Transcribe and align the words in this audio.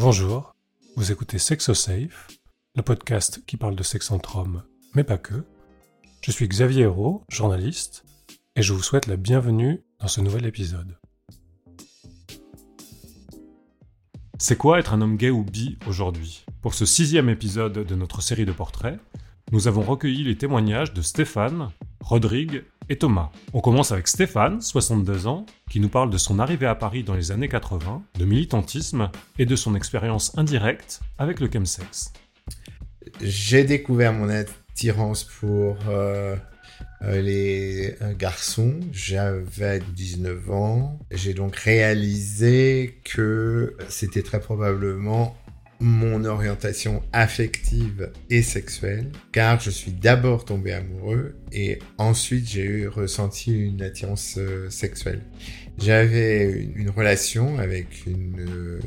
Bonjour, 0.00 0.54
vous 0.94 1.10
écoutez 1.10 1.38
Sexosafe, 1.38 2.28
le 2.76 2.82
podcast 2.82 3.42
qui 3.48 3.56
parle 3.56 3.74
de 3.74 3.82
sexe 3.82 4.12
entre 4.12 4.36
hommes, 4.36 4.62
mais 4.94 5.02
pas 5.02 5.18
que. 5.18 5.42
Je 6.22 6.30
suis 6.30 6.46
Xavier 6.46 6.82
Hérault, 6.82 7.24
journaliste, 7.28 8.04
et 8.54 8.62
je 8.62 8.72
vous 8.72 8.82
souhaite 8.84 9.08
la 9.08 9.16
bienvenue 9.16 9.82
dans 9.98 10.06
ce 10.06 10.20
nouvel 10.20 10.46
épisode. 10.46 10.96
C'est 14.38 14.56
quoi 14.56 14.78
être 14.78 14.92
un 14.92 15.00
homme 15.00 15.16
gay 15.16 15.30
ou 15.30 15.42
bi 15.42 15.78
aujourd'hui? 15.88 16.44
Pour 16.62 16.74
ce 16.74 16.86
sixième 16.86 17.28
épisode 17.28 17.84
de 17.84 17.94
notre 17.96 18.22
série 18.22 18.46
de 18.46 18.52
portraits, 18.52 19.00
nous 19.50 19.66
avons 19.66 19.82
recueilli 19.82 20.22
les 20.22 20.38
témoignages 20.38 20.92
de 20.92 21.02
Stéphane, 21.02 21.72
Rodrigue 22.02 22.62
et 22.88 22.96
Thomas. 22.96 23.30
On 23.52 23.60
commence 23.60 23.92
avec 23.92 24.08
Stéphane, 24.08 24.60
62 24.60 25.26
ans, 25.26 25.46
qui 25.70 25.80
nous 25.80 25.88
parle 25.88 26.10
de 26.10 26.18
son 26.18 26.38
arrivée 26.38 26.66
à 26.66 26.74
Paris 26.74 27.04
dans 27.04 27.14
les 27.14 27.32
années 27.32 27.48
80, 27.48 28.02
de 28.18 28.24
militantisme 28.24 29.10
et 29.38 29.46
de 29.46 29.56
son 29.56 29.74
expérience 29.74 30.36
indirecte 30.38 31.00
avec 31.18 31.40
le 31.40 31.50
chemsex. 31.52 32.12
J'ai 33.20 33.64
découvert 33.64 34.12
mon 34.12 34.28
attirance 34.28 35.24
pour 35.24 35.76
euh, 35.88 36.36
euh, 37.02 37.20
les 37.20 37.94
euh, 38.02 38.14
garçons. 38.16 38.80
J'avais 38.92 39.80
19 39.80 40.50
ans. 40.50 40.98
J'ai 41.10 41.34
donc 41.34 41.56
réalisé 41.56 43.00
que 43.04 43.76
c'était 43.88 44.22
très 44.22 44.40
probablement 44.40 45.36
mon 45.80 46.24
orientation 46.24 47.02
affective 47.12 48.10
et 48.30 48.42
sexuelle, 48.42 49.10
car 49.32 49.60
je 49.60 49.70
suis 49.70 49.92
d'abord 49.92 50.44
tombé 50.44 50.72
amoureux 50.72 51.36
et 51.52 51.78
ensuite 51.98 52.48
j'ai 52.48 52.64
eu 52.64 52.88
ressenti 52.88 53.52
une 53.52 53.82
attirance 53.82 54.36
euh, 54.38 54.68
sexuelle. 54.70 55.22
J'avais 55.78 56.68
une, 56.74 56.90
relation 56.90 57.58
avec 57.58 58.06
une 58.06 58.40
euh, 58.40 58.80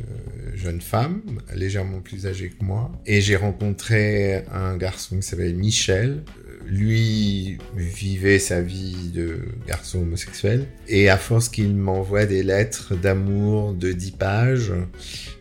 jeune 0.53 0.81
femme 0.81 1.21
légèrement 1.55 2.01
plus 2.01 2.27
âgée 2.27 2.49
que 2.49 2.65
moi 2.65 2.91
et 3.05 3.21
j'ai 3.21 3.37
rencontré 3.37 4.43
un 4.51 4.75
garçon 4.75 5.17
qui 5.17 5.23
s'appelle 5.23 5.55
Michel 5.55 6.23
lui 6.67 7.57
vivait 7.75 8.39
sa 8.39 8.61
vie 8.61 9.11
de 9.13 9.39
garçon 9.67 9.99
homosexuel 9.99 10.65
et 10.87 11.09
à 11.09 11.17
force 11.17 11.49
qu'il 11.49 11.75
m'envoie 11.75 12.25
des 12.25 12.43
lettres 12.43 12.95
d'amour 12.95 13.73
de 13.73 13.91
10 13.91 14.11
pages 14.11 14.73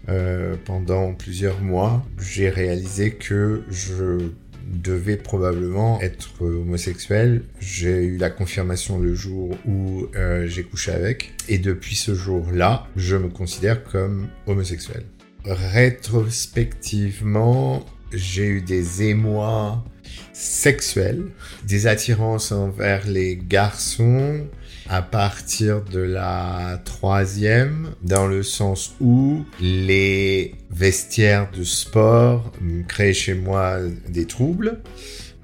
euh, 0.09 0.57
pendant 0.65 1.15
plusieurs 1.15 1.61
mois, 1.61 2.05
j'ai 2.19 2.49
réalisé 2.49 3.13
que 3.13 3.63
je 3.71 4.31
devais 4.71 5.17
probablement 5.17 6.01
être 6.01 6.43
homosexuel. 6.43 7.43
J'ai 7.61 8.05
eu 8.05 8.17
la 8.17 8.31
confirmation 8.31 8.99
le 8.99 9.15
jour 9.15 9.55
où 9.67 10.07
euh, 10.17 10.47
j'ai 10.47 10.63
couché 10.63 10.93
avec 10.93 11.35
et 11.49 11.59
depuis 11.59 11.97
ce 11.97 12.15
jour-là, 12.15 12.87
je 12.97 13.17
me 13.17 13.29
considère 13.29 13.85
comme 13.85 14.29
homosexuel. 14.47 15.03
Rétrospectivement, 15.45 17.85
j'ai 18.13 18.47
eu 18.47 18.61
des 18.61 19.03
émois 19.03 19.85
sexuelle, 20.33 21.27
des 21.65 21.87
attirances 21.87 22.53
envers 22.53 23.07
les 23.07 23.37
garçons 23.37 24.47
à 24.89 25.03
partir 25.03 25.83
de 25.83 26.01
la 26.01 26.81
troisième, 26.85 27.91
dans 28.03 28.27
le 28.27 28.43
sens 28.43 28.95
où 29.01 29.45
les 29.61 30.55
vestiaires 30.71 31.49
de 31.57 31.63
sport 31.63 32.53
créaient 32.89 33.13
chez 33.13 33.35
moi 33.35 33.79
des 34.09 34.27
troubles 34.27 34.81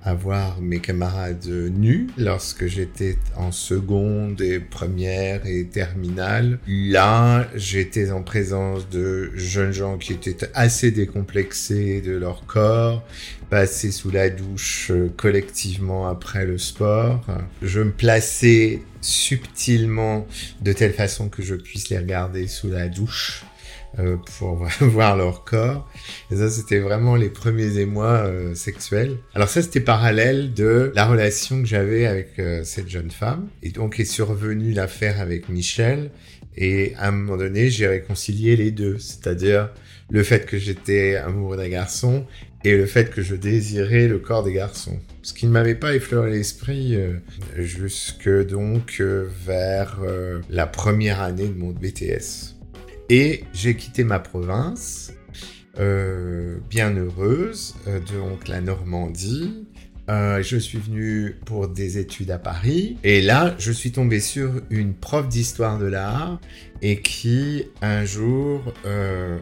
à 0.06 0.14
voir 0.14 0.60
mes 0.60 0.78
camarades 0.78 1.46
nus 1.48 2.06
lorsque 2.16 2.66
j'étais 2.66 3.18
en 3.34 3.50
seconde 3.50 4.40
et 4.40 4.60
première 4.60 5.44
et 5.46 5.66
terminale. 5.66 6.60
Là, 6.68 7.48
j'étais 7.56 8.12
en 8.12 8.22
présence 8.22 8.88
de 8.88 9.32
jeunes 9.34 9.72
gens 9.72 9.98
qui 9.98 10.12
étaient 10.12 10.48
assez 10.54 10.92
décomplexés 10.92 12.00
de 12.00 12.12
leur 12.12 12.46
corps, 12.46 13.04
passés 13.50 13.90
sous 13.90 14.12
la 14.12 14.30
douche 14.30 14.92
euh, 14.92 15.12
collectivement 15.16 16.06
après 16.06 16.46
le 16.46 16.56
sport. 16.56 17.26
Je 17.60 17.81
me 17.81 17.91
plaçais 17.91 18.82
subtilement 19.00 20.28
de 20.62 20.72
telle 20.72 20.92
façon 20.92 21.28
que 21.28 21.42
je 21.42 21.56
puisse 21.56 21.88
les 21.88 21.98
regarder 21.98 22.47
sous 22.47 22.69
la 22.69 22.86
douche 22.86 23.44
euh, 23.98 24.16
pour 24.38 24.56
voir 24.80 25.16
leur 25.16 25.44
corps. 25.44 25.90
Et 26.30 26.36
ça, 26.36 26.50
c'était 26.50 26.80
vraiment 26.80 27.16
les 27.16 27.30
premiers 27.30 27.78
émois 27.78 28.26
euh, 28.26 28.54
sexuels. 28.54 29.16
Alors 29.34 29.48
ça, 29.48 29.62
c'était 29.62 29.80
parallèle 29.80 30.52
de 30.52 30.92
la 30.94 31.06
relation 31.06 31.62
que 31.62 31.66
j'avais 31.66 32.04
avec 32.04 32.38
euh, 32.38 32.62
cette 32.62 32.90
jeune 32.90 33.10
femme. 33.10 33.48
Et 33.62 33.70
donc 33.70 33.98
est 33.98 34.04
survenue 34.04 34.72
l'affaire 34.72 35.18
avec 35.18 35.48
Michel. 35.48 36.10
Et 36.58 36.92
à 36.98 37.08
un 37.08 37.10
moment 37.12 37.38
donné, 37.38 37.70
j'ai 37.70 37.86
réconcilié 37.86 38.54
les 38.56 38.70
deux. 38.70 38.98
C'est-à-dire 38.98 39.70
le 40.10 40.22
fait 40.22 40.44
que 40.44 40.58
j'étais 40.58 41.16
amoureux 41.16 41.56
d'un 41.56 41.68
garçon 41.68 42.26
et 42.64 42.76
le 42.76 42.84
fait 42.84 43.10
que 43.10 43.22
je 43.22 43.34
désirais 43.34 44.08
le 44.08 44.18
corps 44.18 44.44
des 44.44 44.52
garçons. 44.52 44.98
Ce 45.22 45.32
qui 45.32 45.46
ne 45.46 45.52
m'avait 45.52 45.74
pas 45.74 45.94
effleuré 45.94 46.30
l'esprit 46.30 46.96
jusque 47.56 48.28
donc 48.46 49.00
vers 49.00 50.00
la 50.48 50.66
première 50.66 51.20
année 51.20 51.48
de 51.48 51.54
mon 51.54 51.70
BTS. 51.70 52.56
Et 53.09 53.44
j'ai 53.53 53.77
quitté 53.77 54.03
ma 54.03 54.19
province, 54.19 55.12
euh, 55.78 56.59
bien 56.69 56.91
heureuse, 56.97 57.77
euh, 57.87 58.00
donc 58.00 58.49
la 58.49 58.61
Normandie. 58.61 59.67
Euh, 60.09 60.43
je 60.43 60.56
suis 60.56 60.78
venu 60.78 61.37
pour 61.44 61.69
des 61.69 61.99
études 61.99 62.31
à 62.31 62.39
Paris 62.39 62.97
et 63.03 63.21
là 63.21 63.56
je 63.59 63.72
suis 63.72 63.91
tombé 63.91 64.21
sur 64.21 64.53
une 64.71 64.94
prof 64.94 65.28
d'histoire 65.28 65.81
de 65.81 65.87
l'art 65.87 66.41
et 66.81 67.00
qui 67.00 67.65
un 67.83 68.05
jour 68.05 68.72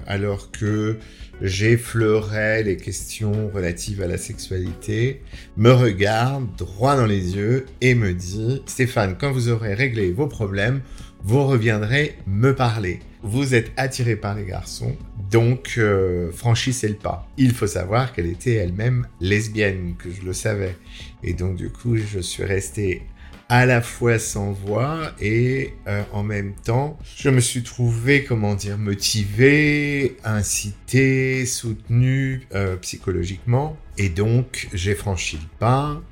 alors 0.07 0.51
que 0.53 0.97
j'effleurais 1.43 2.63
les 2.63 2.79
questions 2.79 3.51
relatives 3.53 4.01
à 4.01 4.07
la 4.07 4.17
sexualité 4.17 5.21
me 5.59 5.71
regarde 5.71 6.47
droit 6.57 6.97
dans 6.97 7.05
les 7.05 7.37
yeux 7.37 7.67
et 7.83 7.95
me 7.95 8.15
dit 8.15 8.63
Stéphane 8.65 9.17
quand 9.21 9.33
vous 9.33 9.51
aurez 9.51 9.75
réglé 9.75 10.13
vos 10.13 10.29
problèmes 10.29 10.81
vous 11.25 11.47
reviendrez 11.47 12.17
me 12.27 12.55
parler. 12.55 13.01
Vous 13.23 13.55
êtes 13.55 13.73
attiré 13.79 14.15
par 14.15 14.35
les 14.35 14.45
garçons, 14.45 14.95
donc 15.31 15.77
euh, 15.79 16.31
franchissez 16.31 16.87
le 16.87 16.97
pas. 16.97 17.27
Il 17.39 17.53
faut 17.53 17.67
savoir 17.67 18.13
qu'elle 18.13 18.27
était 18.27 18.53
elle-même 18.53 19.09
lesbienne, 19.21 19.95
que 19.99 20.11
je 20.11 20.21
le 20.21 20.35
savais. 20.35 20.77
Et 21.23 21.33
donc 21.33 21.57
du 21.57 21.71
coup, 21.71 21.97
je 21.97 22.21
suis 22.21 22.45
resté 22.45 23.05
à 23.49 23.65
la 23.65 23.81
fois 23.81 24.19
sans 24.19 24.53
voix 24.53 25.13
et 25.19 25.73
euh, 25.89 26.03
en 26.13 26.23
même 26.23 26.55
temps, 26.63 26.99
je 27.17 27.31
me 27.31 27.41
suis 27.41 27.63
trouvé, 27.63 28.25
comment 28.25 28.55
dire, 28.55 28.77
motivé, 28.77 30.19
incité, 30.25 31.47
soutenu 31.47 32.43
euh, 32.55 32.77
psychologiquement. 32.77 33.79
Et 33.97 34.11
donc, 34.11 34.69
j'ai 34.75 34.95
franchi 34.95 35.39
le 35.39 35.49
pas. 35.59 36.03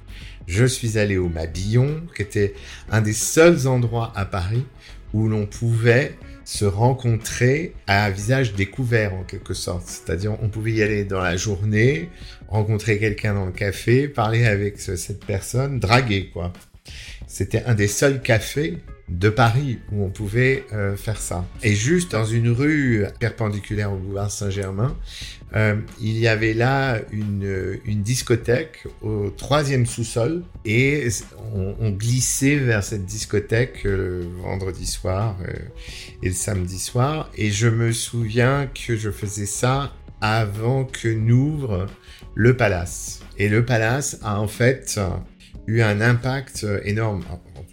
Je 0.46 0.64
suis 0.64 0.98
allé 0.98 1.18
au 1.18 1.28
Mabillon, 1.28 2.02
qui 2.16 2.22
était 2.22 2.54
un 2.90 3.02
des 3.02 3.12
seuls 3.12 3.66
endroits 3.66 4.12
à 4.16 4.24
Paris 4.24 4.64
où 5.12 5.28
l'on 5.28 5.46
pouvait 5.46 6.16
se 6.44 6.64
rencontrer 6.64 7.74
à 7.86 8.10
visage 8.10 8.54
découvert 8.54 9.14
en 9.14 9.22
quelque 9.22 9.54
sorte. 9.54 9.86
C'est-à-dire 9.86 10.36
on 10.42 10.48
pouvait 10.48 10.72
y 10.72 10.82
aller 10.82 11.04
dans 11.04 11.20
la 11.20 11.36
journée, 11.36 12.08
rencontrer 12.48 12.98
quelqu'un 12.98 13.34
dans 13.34 13.46
le 13.46 13.52
café, 13.52 14.08
parler 14.08 14.46
avec 14.46 14.78
cette 14.78 15.24
personne, 15.24 15.78
draguer 15.78 16.30
quoi. 16.32 16.52
C'était 17.26 17.64
un 17.64 17.74
des 17.74 17.88
seuls 17.88 18.20
cafés 18.20 18.78
de 19.08 19.28
Paris 19.28 19.78
où 19.90 20.04
on 20.04 20.10
pouvait 20.10 20.64
euh, 20.72 20.96
faire 20.96 21.20
ça. 21.20 21.44
Et 21.62 21.74
juste 21.74 22.12
dans 22.12 22.24
une 22.24 22.48
rue 22.48 23.04
perpendiculaire 23.20 23.92
au 23.92 23.96
boulevard 23.96 24.30
Saint-Germain, 24.30 24.96
euh, 25.54 25.76
il 26.00 26.16
y 26.18 26.28
avait 26.28 26.54
là 26.54 27.00
une, 27.10 27.78
une 27.84 28.02
discothèque 28.02 28.86
au 29.02 29.30
troisième 29.30 29.84
sous-sol 29.84 30.44
et 30.64 31.08
on, 31.54 31.74
on, 31.78 31.90
glissait 31.90 32.56
vers 32.56 32.82
cette 32.82 33.04
discothèque 33.04 33.84
euh, 33.84 34.22
le 34.22 34.42
vendredi 34.42 34.86
soir 34.86 35.36
et 36.22 36.28
le 36.28 36.34
samedi 36.34 36.78
soir. 36.78 37.30
Et 37.36 37.50
je 37.50 37.68
me 37.68 37.92
souviens 37.92 38.66
que 38.66 38.96
je 38.96 39.10
faisais 39.10 39.46
ça 39.46 39.92
avant 40.22 40.84
que 40.84 41.08
n'ouvre 41.08 41.86
le 42.34 42.56
palace. 42.56 43.20
Et 43.38 43.48
le 43.48 43.64
palace 43.64 44.18
a 44.22 44.40
en 44.40 44.48
fait 44.48 44.98
eu 45.66 45.80
un 45.82 46.00
impact 46.00 46.66
énorme 46.84 47.24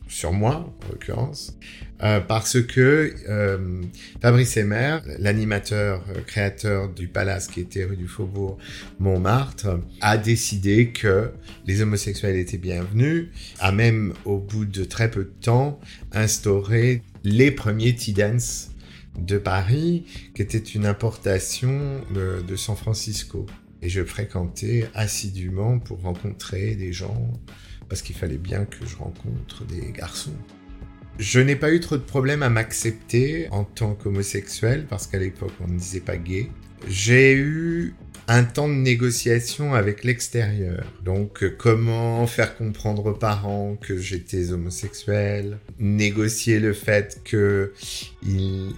sur 0.10 0.34
moi, 0.34 0.76
en 0.84 0.90
l'occurrence, 0.90 1.58
euh, 2.02 2.20
parce 2.20 2.62
que 2.62 3.14
euh, 3.28 3.82
Fabrice 4.22 4.58
Emer, 4.58 5.00
l'animateur 5.20 6.04
euh, 6.10 6.22
créateur 6.26 6.90
du 6.90 7.08
Palace 7.08 7.48
qui 7.48 7.60
était 7.60 7.84
rue 7.84 7.98
du 7.98 8.08
Faubourg 8.08 8.58
Montmartre, 9.00 9.80
a 10.02 10.18
décidé 10.18 10.92
que 10.92 11.32
les 11.66 11.82
homosexuels 11.82 12.38
étaient 12.38 12.58
bienvenus, 12.58 13.28
a 13.60 13.72
même 13.72 14.14
au 14.26 14.40
bout 14.40 14.66
de 14.66 14.84
très 14.84 15.12
peu 15.12 15.26
de 15.26 15.34
temps 15.42 15.80
instauré 16.12 17.04
les 17.24 17.52
premiers 17.52 17.94
tea 17.96 18.14
dance 18.14 18.72
de 19.18 19.38
Paris, 19.38 20.06
qui 20.34 20.42
était 20.42 20.58
une 20.58 20.86
importation 20.86 22.02
de 22.16 22.56
San 22.56 22.78
Francisco. 22.78 23.46
Et 23.82 23.90
je 23.90 24.04
fréquentais 24.04 24.90
assidûment 24.94 25.80
pour 25.80 26.02
rencontrer 26.02 26.76
des 26.76 26.94
gens 26.94 27.34
parce 27.90 28.02
qu'il 28.02 28.16
fallait 28.16 28.38
bien 28.38 28.66
que 28.66 28.86
je 28.86 28.96
rencontre 28.96 29.66
des 29.66 29.92
garçons. 29.92 30.36
Je 31.18 31.40
n'ai 31.40 31.58
pas 31.58 31.74
eu 31.74 31.82
trop 31.82 31.98
de 31.98 32.02
problèmes 32.02 32.44
à 32.44 32.50
m'accepter 32.50 33.50
en 33.52 33.66
tant 33.66 33.94
qu'homosexuel, 33.94 34.86
parce 34.90 35.06
qu'à 35.08 35.18
l'époque 35.18 35.52
on 35.60 35.68
ne 35.68 35.78
disait 35.78 36.00
pas 36.00 36.16
gay. 36.16 36.50
J'ai 36.88 37.34
eu 37.34 37.94
un 38.30 38.44
temps 38.44 38.70
de 38.70 38.74
négociation 38.74 39.74
avec 39.74 40.04
l'extérieur. 40.04 40.86
Donc, 41.04 41.44
euh, 41.44 41.50
comment 41.50 42.28
faire 42.28 42.56
comprendre 42.56 43.08
aux 43.08 43.14
parents 43.14 43.76
que 43.76 43.98
j'étais 43.98 44.52
homosexuel, 44.52 45.58
négocier 45.80 46.60
le 46.60 46.74
fait 46.74 47.22
que 47.24 47.74
ils, 48.24 48.72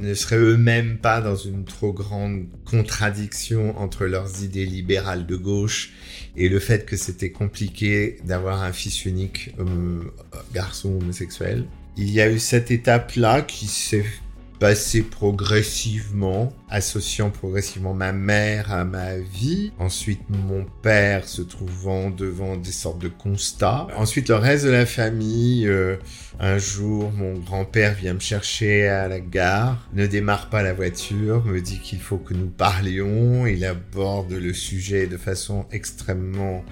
ne 0.00 0.14
seraient 0.14 0.38
eux-mêmes 0.38 0.96
pas 0.96 1.20
dans 1.20 1.36
une 1.36 1.66
trop 1.66 1.92
grande 1.92 2.46
contradiction 2.64 3.78
entre 3.78 4.06
leurs 4.06 4.42
idées 4.42 4.64
libérales 4.64 5.26
de 5.26 5.36
gauche 5.36 5.92
et 6.34 6.48
le 6.48 6.58
fait 6.58 6.86
que 6.86 6.96
c'était 6.96 7.30
compliqué 7.30 8.16
d'avoir 8.24 8.62
un 8.62 8.72
fils 8.72 9.04
unique 9.04 9.54
garçon 10.54 10.98
homosexuel. 11.02 11.66
Il 11.98 12.10
y 12.10 12.22
a 12.22 12.30
eu 12.30 12.38
cette 12.38 12.70
étape-là 12.70 13.42
qui 13.42 13.66
s'est 13.66 14.06
passé 14.58 15.02
progressivement, 15.02 16.52
associant 16.70 17.30
progressivement 17.30 17.94
ma 17.94 18.12
mère 18.12 18.72
à 18.72 18.84
ma 18.84 19.16
vie. 19.16 19.72
Ensuite, 19.78 20.22
mon 20.28 20.64
père 20.82 21.28
se 21.28 21.42
trouvant 21.42 22.10
devant 22.10 22.56
des 22.56 22.72
sortes 22.72 23.00
de 23.00 23.08
constats. 23.08 23.86
Ensuite, 23.96 24.28
le 24.28 24.36
reste 24.36 24.64
de 24.64 24.70
la 24.70 24.86
famille. 24.86 25.66
Euh, 25.66 25.96
un 26.40 26.58
jour, 26.58 27.10
mon 27.12 27.34
grand-père 27.34 27.94
vient 27.94 28.14
me 28.14 28.20
chercher 28.20 28.86
à 28.86 29.08
la 29.08 29.18
gare, 29.18 29.88
ne 29.92 30.06
démarre 30.06 30.50
pas 30.50 30.62
la 30.62 30.72
voiture, 30.72 31.44
me 31.44 31.60
dit 31.60 31.80
qu'il 31.80 31.98
faut 31.98 32.18
que 32.18 32.32
nous 32.32 32.48
parlions. 32.48 33.46
Il 33.46 33.64
aborde 33.64 34.32
le 34.32 34.54
sujet 34.54 35.08
de 35.08 35.16
façon 35.16 35.66
extrêmement 35.72 36.64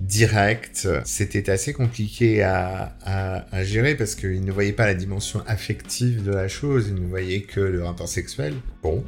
directe. 0.00 0.88
C'était 1.04 1.50
assez 1.50 1.72
compliqué 1.72 2.42
à, 2.42 2.96
à, 3.04 3.44
à 3.54 3.64
gérer 3.64 3.94
parce 3.94 4.16
qu'il 4.16 4.44
ne 4.44 4.50
voyait 4.50 4.72
pas 4.72 4.86
la 4.86 4.94
dimension 4.94 5.42
affective 5.46 6.24
de 6.24 6.32
la 6.32 6.48
chose. 6.48 6.86
Il 6.88 7.02
ne 7.02 7.06
voyait 7.06 7.42
que 7.42 7.60
le 7.60 7.84
rapport 7.84 8.08
sexuel. 8.08 8.54
Bon, 8.82 9.04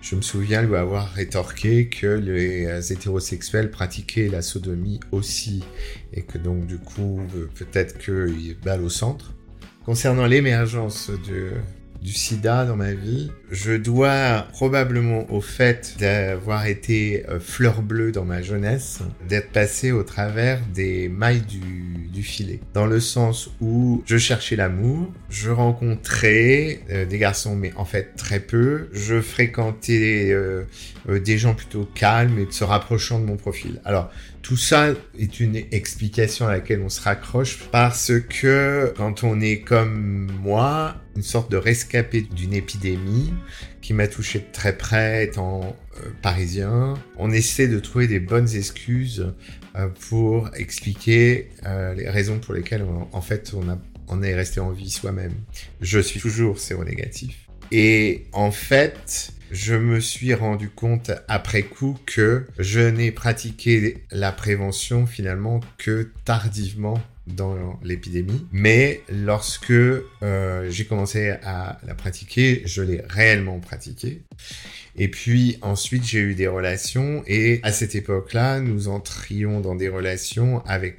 je 0.00 0.16
me 0.16 0.22
souviens 0.22 0.62
lui 0.62 0.76
avoir 0.76 1.12
rétorqué 1.12 1.88
que 1.88 2.06
les 2.06 2.92
hétérosexuels 2.92 3.70
pratiquaient 3.70 4.28
la 4.28 4.42
sodomie 4.42 5.00
aussi, 5.12 5.64
et 6.12 6.22
que 6.22 6.38
donc 6.38 6.66
du 6.66 6.78
coup, 6.78 7.20
euh, 7.36 7.48
peut-être 7.54 7.98
qu'il 7.98 8.56
balle 8.64 8.82
au 8.82 8.88
centre. 8.88 9.32
Concernant 9.84 10.26
l'émergence 10.26 11.10
de, 11.28 11.52
du 12.06 12.12
sida 12.12 12.64
dans 12.64 12.76
ma 12.76 12.92
vie, 12.92 13.32
je 13.50 13.72
dois 13.72 14.46
probablement 14.52 15.28
au 15.32 15.40
fait 15.40 15.96
d'avoir 15.98 16.66
été 16.66 17.26
euh, 17.28 17.40
fleur 17.40 17.82
bleue 17.82 18.12
dans 18.12 18.24
ma 18.24 18.42
jeunesse, 18.42 19.00
d'être 19.28 19.50
passé 19.50 19.90
au 19.90 20.04
travers 20.04 20.60
des 20.72 21.08
mailles 21.08 21.40
du, 21.40 22.08
du, 22.12 22.22
filet. 22.22 22.60
Dans 22.74 22.86
le 22.86 23.00
sens 23.00 23.50
où 23.60 24.04
je 24.06 24.18
cherchais 24.18 24.54
l'amour, 24.54 25.12
je 25.30 25.50
rencontrais 25.50 26.78
euh, 26.90 27.06
des 27.06 27.18
garçons, 27.18 27.56
mais 27.56 27.72
en 27.74 27.84
fait 27.84 28.14
très 28.16 28.38
peu. 28.38 28.88
Je 28.92 29.20
fréquentais 29.20 30.30
euh, 30.30 30.62
des 31.08 31.38
gens 31.38 31.54
plutôt 31.54 31.88
calmes 31.92 32.38
et 32.38 32.46
se 32.50 32.62
rapprochant 32.62 33.18
de 33.18 33.24
mon 33.24 33.36
profil. 33.36 33.80
Alors, 33.84 34.12
tout 34.46 34.56
ça 34.56 34.94
est 35.18 35.40
une 35.40 35.56
explication 35.56 36.46
à 36.46 36.52
laquelle 36.52 36.80
on 36.80 36.88
se 36.88 37.00
raccroche 37.00 37.64
parce 37.72 38.12
que 38.28 38.94
quand 38.96 39.24
on 39.24 39.40
est 39.40 39.62
comme 39.62 40.30
moi, 40.40 40.94
une 41.16 41.24
sorte 41.24 41.50
de 41.50 41.56
rescapé 41.56 42.20
d'une 42.20 42.54
épidémie 42.54 43.34
qui 43.82 43.92
m'a 43.92 44.06
touché 44.06 44.38
de 44.38 44.44
très 44.52 44.78
près 44.78 45.24
étant 45.24 45.76
euh, 45.96 46.10
parisien, 46.22 46.94
on 47.16 47.32
essaie 47.32 47.66
de 47.66 47.80
trouver 47.80 48.06
des 48.06 48.20
bonnes 48.20 48.54
excuses 48.54 49.34
euh, 49.74 49.88
pour 50.08 50.48
expliquer 50.54 51.48
euh, 51.64 51.94
les 51.94 52.08
raisons 52.08 52.38
pour 52.38 52.54
lesquelles 52.54 52.86
en 53.10 53.20
fait 53.20 53.52
on, 53.52 53.76
on 54.06 54.22
est 54.22 54.36
resté 54.36 54.60
en 54.60 54.70
vie 54.70 54.90
soi-même. 54.90 55.34
Je 55.80 55.98
suis 55.98 56.20
toujours 56.20 56.60
séronégatif. 56.60 57.45
Et 57.72 58.26
en 58.32 58.50
fait, 58.50 59.32
je 59.50 59.74
me 59.74 60.00
suis 60.00 60.34
rendu 60.34 60.68
compte 60.68 61.10
après 61.28 61.62
coup 61.62 61.96
que 62.06 62.46
je 62.58 62.80
n'ai 62.80 63.10
pratiqué 63.10 64.04
la 64.10 64.32
prévention 64.32 65.06
finalement 65.06 65.60
que 65.78 66.10
tardivement 66.24 67.00
dans 67.26 67.78
l'épidémie. 67.82 68.46
Mais 68.52 69.02
lorsque 69.08 69.70
euh, 69.70 70.70
j'ai 70.70 70.84
commencé 70.84 71.30
à 71.42 71.78
la 71.84 71.94
pratiquer, 71.94 72.62
je 72.66 72.82
l'ai 72.82 73.02
réellement 73.08 73.58
pratiquée. 73.58 74.22
Et 74.96 75.08
puis 75.08 75.58
ensuite, 75.60 76.04
j'ai 76.04 76.20
eu 76.20 76.34
des 76.34 76.48
relations 76.48 77.22
et 77.26 77.60
à 77.62 77.72
cette 77.72 77.94
époque-là, 77.94 78.60
nous 78.60 78.88
entrions 78.88 79.60
dans 79.60 79.74
des 79.74 79.88
relations 79.88 80.64
avec 80.66 80.96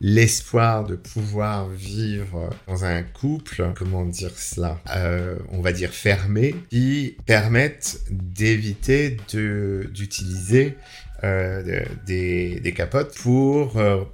l'espoir 0.00 0.84
de 0.84 0.96
pouvoir 0.96 1.68
vivre 1.68 2.50
dans 2.66 2.84
un 2.84 3.02
couple, 3.02 3.72
comment 3.76 4.06
dire 4.06 4.36
cela, 4.36 4.80
euh, 4.96 5.36
on 5.50 5.60
va 5.60 5.72
dire 5.72 5.90
fermé, 5.90 6.54
qui 6.70 7.16
permettent 7.26 8.00
d'éviter 8.10 9.18
d'utiliser 9.28 10.76
euh, 11.22 11.84
des, 12.06 12.60
des, 12.60 12.72
capotes 12.72 13.14
pour 13.18 13.76
euh, 13.76 14.04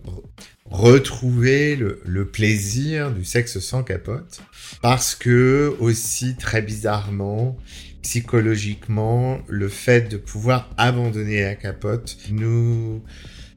retrouver 0.64 1.76
le, 1.76 2.00
le, 2.04 2.26
plaisir 2.26 3.12
du 3.12 3.24
sexe 3.24 3.60
sans 3.60 3.84
capote. 3.84 4.40
Parce 4.82 5.14
que 5.14 5.76
aussi 5.78 6.34
très 6.34 6.62
bizarrement, 6.62 7.56
psychologiquement, 8.02 9.40
le 9.46 9.68
fait 9.68 10.10
de 10.10 10.16
pouvoir 10.16 10.68
abandonner 10.78 11.42
la 11.42 11.54
capote 11.54 12.18
nous 12.30 13.02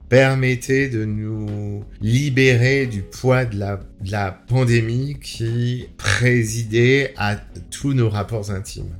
permettait 0.10 0.90
de 0.90 1.06
nous 1.06 1.86
libérer 2.02 2.88
du 2.88 3.04
poids 3.04 3.46
de 3.46 3.60
la, 3.60 4.32
pandémie 4.48 5.18
qui 5.22 5.88
présidait 5.98 7.14
à 7.16 7.36
tous 7.70 7.94
nos 7.94 8.10
rapports 8.10 8.52
intimes. 8.52 8.96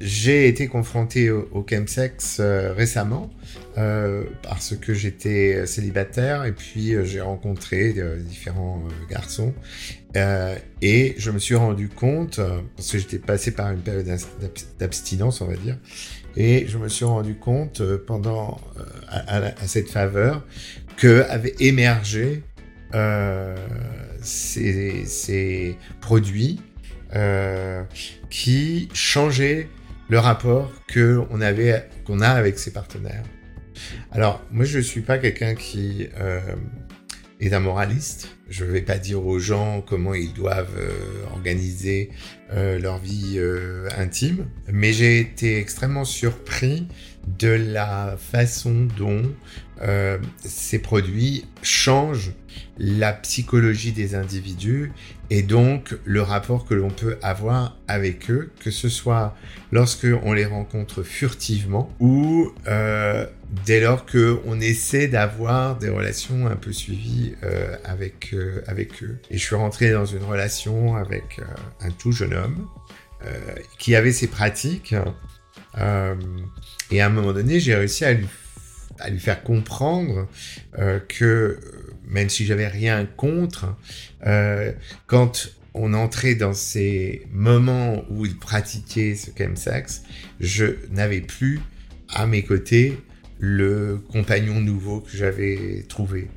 J'ai 0.00 0.46
été 0.46 0.68
confronté 0.68 1.30
au, 1.30 1.48
au 1.52 1.66
chemsex 1.68 2.38
euh, 2.38 2.72
récemment 2.72 3.30
euh, 3.78 4.24
parce 4.42 4.76
que 4.76 4.94
j'étais 4.94 5.66
célibataire 5.66 6.44
et 6.44 6.52
puis 6.52 6.94
euh, 6.94 7.04
j'ai 7.04 7.20
rencontré 7.20 7.94
différents 8.20 8.82
garçons 9.10 9.52
et 10.14 11.14
je 11.18 11.30
me 11.30 11.38
suis 11.38 11.54
rendu 11.54 11.88
compte 11.88 12.40
parce 12.76 12.92
que 12.92 12.98
j'étais 12.98 13.18
passé 13.18 13.50
par 13.50 13.70
une 13.70 13.80
période 13.80 14.08
d'abstinence 14.78 15.40
on 15.40 15.46
va 15.46 15.56
dire 15.56 15.76
et 16.38 16.66
je 16.68 16.78
me 16.78 16.88
suis 16.88 17.04
rendu 17.04 17.34
compte 17.34 17.82
pendant 18.06 18.60
à, 19.08 19.36
à, 19.38 19.66
cette 19.66 19.90
faveur 19.90 20.46
que 20.96 21.24
avait 21.28 21.54
émergé 21.58 22.42
ces, 24.22 25.04
ces, 25.04 25.76
produits 26.00 26.60
qui 28.30 28.88
changeaient 28.94 29.68
le 30.08 30.18
rapport 30.18 30.72
que 30.86 31.22
on 31.30 31.40
avait, 31.40 31.88
qu'on 32.06 32.20
a 32.20 32.28
avec 32.28 32.58
ses 32.58 32.72
partenaires. 32.72 33.24
Alors, 34.10 34.42
moi, 34.50 34.64
je 34.64 34.78
suis 34.78 35.02
pas 35.02 35.18
quelqu'un 35.18 35.54
qui 35.54 36.08
euh, 36.18 36.40
est 37.40 37.52
un 37.52 37.60
moraliste. 37.60 38.28
Je 38.48 38.64
vais 38.64 38.80
pas 38.80 38.96
dire 38.96 39.26
aux 39.26 39.38
gens 39.38 39.82
comment 39.82 40.14
ils 40.14 40.32
doivent 40.32 40.78
euh, 40.78 41.26
organiser 41.32 42.10
euh, 42.50 42.78
leur 42.78 42.98
vie 42.98 43.34
euh, 43.36 43.88
intime, 43.98 44.46
mais 44.72 44.94
j'ai 44.94 45.20
été 45.20 45.58
extrêmement 45.58 46.06
surpris 46.06 46.88
de 47.38 47.48
la 47.48 48.16
façon 48.18 48.88
dont 48.96 49.22
ces 50.44 50.80
produits 50.80 51.44
changent 51.62 52.32
la 52.78 53.12
psychologie 53.12 53.92
des 53.92 54.16
individus 54.16 54.92
et 55.30 55.42
donc 55.42 55.94
le 56.04 56.22
rapport 56.22 56.64
que 56.64 56.74
l'on 56.74 56.88
peut 56.88 57.16
avoir 57.22 57.76
avec 57.86 58.28
eux, 58.30 58.50
que 58.58 58.72
ce 58.72 58.88
soit 58.88 59.36
lorsque 59.70 60.06
on 60.24 60.32
les 60.32 60.46
rencontre 60.46 61.04
furtivement 61.04 61.94
ou 62.00 62.50
dès 63.64 63.80
lors 63.80 64.04
que 64.04 64.40
on 64.44 64.60
essaie 64.60 65.08
d'avoir 65.08 65.78
des 65.78 65.88
relations 65.88 66.46
un 66.46 66.56
peu 66.56 66.72
suivies 66.72 67.34
euh, 67.42 67.76
avec 67.84 68.34
euh, 68.34 68.62
avec 68.66 69.02
eux. 69.02 69.18
Et 69.30 69.38
je 69.38 69.44
suis 69.44 69.56
rentré 69.56 69.90
dans 69.90 70.04
une 70.04 70.22
relation 70.22 70.96
avec 70.96 71.38
euh, 71.38 71.44
un 71.80 71.90
tout 71.90 72.12
jeune 72.12 72.34
homme 72.34 72.68
qui 73.78 73.96
avait 73.96 74.12
ses 74.12 74.28
pratiques 74.28 74.94
et 76.92 77.00
à 77.00 77.06
un 77.06 77.08
moment 77.08 77.32
donné 77.32 77.58
j'ai 77.58 77.74
réussi 77.74 78.04
à 78.04 78.12
lui 78.12 78.28
à 79.00 79.10
lui 79.10 79.18
faire 79.18 79.42
comprendre 79.42 80.28
que 81.08 81.58
même 82.06 82.28
si 82.28 82.46
j'avais 82.46 82.68
rien 82.68 83.06
contre, 83.06 83.76
quand 85.08 85.50
on 85.74 85.94
entrait 85.94 86.36
dans 86.36 86.54
ces 86.54 87.26
moments 87.32 88.04
où 88.08 88.24
il 88.24 88.36
pratiquait 88.36 89.16
ce 89.16 89.32
chemsex, 89.36 90.04
je 90.38 90.76
n'avais 90.92 91.20
plus 91.20 91.60
à 92.08 92.28
mes 92.28 92.44
côtés 92.44 92.98
le 93.38 94.00
compagnon 94.10 94.60
nouveau 94.60 95.00
que 95.00 95.16
j'avais 95.16 95.84
trouvé. 95.88 96.28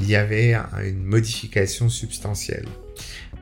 Il 0.00 0.08
y 0.08 0.16
avait 0.16 0.54
une 0.54 1.02
modification 1.02 1.88
substantielle. 1.88 2.66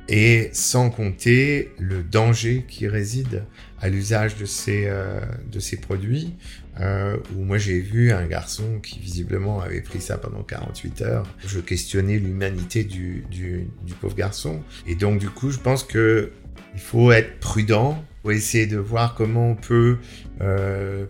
Et 0.08 0.50
sans 0.52 0.90
compter 0.90 1.72
le 1.78 2.02
danger 2.02 2.64
qui 2.68 2.86
réside 2.86 3.42
à 3.80 3.88
l'usage 3.88 4.36
de 4.36 4.44
ces, 4.44 4.84
euh, 4.86 5.20
de 5.50 5.58
ces 5.58 5.76
produits, 5.78 6.34
euh, 6.80 7.16
où 7.34 7.42
moi 7.42 7.58
j'ai 7.58 7.80
vu 7.80 8.12
un 8.12 8.24
garçon 8.26 8.78
qui 8.80 9.00
visiblement 9.00 9.60
avait 9.60 9.80
pris 9.80 10.00
ça 10.00 10.16
pendant 10.16 10.42
48 10.42 11.02
heures. 11.02 11.26
Je 11.44 11.58
questionnais 11.58 12.18
l'humanité 12.18 12.84
du, 12.84 13.24
du, 13.30 13.66
pauvre 14.00 14.14
garçon. 14.14 14.62
Et 14.86 14.94
donc 14.94 15.18
du 15.18 15.28
coup, 15.28 15.50
je 15.50 15.58
pense 15.58 15.82
que 15.82 16.30
il 16.74 16.80
faut 16.80 17.10
être 17.10 17.40
prudent 17.40 18.04
faut 18.26 18.32
essayer 18.32 18.66
de 18.66 18.76
voir 18.76 19.14
comment 19.14 19.52
on 19.52 19.54
peut 19.54 19.98
euh, 20.40 21.06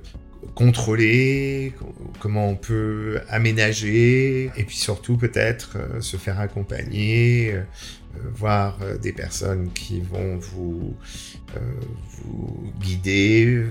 contrôler, 0.54 1.74
comment 2.20 2.48
on 2.48 2.56
peut 2.56 3.20
aménager, 3.28 4.50
et 4.56 4.64
puis 4.64 4.76
surtout 4.76 5.16
peut-être 5.16 5.76
euh, 5.76 6.00
se 6.00 6.16
faire 6.16 6.40
accompagner, 6.40 7.52
euh, 7.52 7.62
voir 8.32 8.78
des 9.02 9.12
personnes 9.12 9.70
qui 9.72 10.00
vont 10.00 10.38
vous, 10.38 10.96
vous 12.24 12.72
guider, 12.80 13.62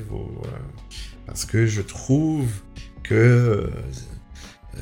parce 1.25 1.46
que 1.46 1.65
je 1.65 1.82
trouve 1.82 2.48
que 3.01 3.72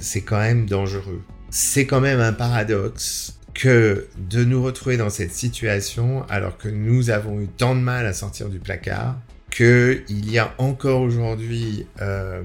c'est 0.02 0.22
quand 0.22 0.40
même 0.40 0.66
dangereux. 0.66 1.22
C'est 1.50 1.86
quand 1.86 2.02
même 2.02 2.20
un 2.20 2.34
paradoxe 2.34 3.40
que 3.54 4.08
de 4.18 4.44
nous 4.44 4.64
retrouver 4.64 4.98
dans 4.98 5.10
cette 5.10 5.32
situation 5.32 6.26
alors 6.30 6.58
que 6.58 6.68
nous 6.68 7.10
avons 7.10 7.40
eu 7.40 7.48
tant 7.48 7.76
de 7.76 7.82
mal 7.82 8.06
à 8.06 8.14
sortir 8.14 8.50
du 8.50 8.60
placard, 8.60 9.18
qu'il 9.54 10.32
y 10.32 10.40
a 10.40 10.56
encore 10.58 11.02
aujourd'hui 11.02 11.86
euh, 12.02 12.42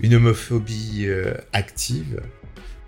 une 0.00 0.14
homophobie 0.14 1.04
euh, 1.04 1.34
active, 1.52 2.22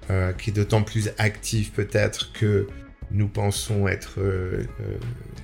euh, 0.09 0.33
qui 0.33 0.49
est 0.49 0.53
d'autant 0.55 0.83
plus 0.83 1.11
active 1.19 1.71
peut-être 1.73 2.33
que 2.33 2.67
nous 3.11 3.29
pensons 3.29 3.89
être 3.89 4.21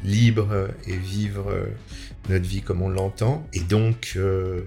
libres 0.04 0.68
et 0.86 0.96
vivre 0.96 1.66
notre 2.28 2.44
vie 2.44 2.62
comme 2.62 2.80
on 2.80 2.88
l'entend. 2.88 3.44
Et 3.52 3.58
donc, 3.58 4.16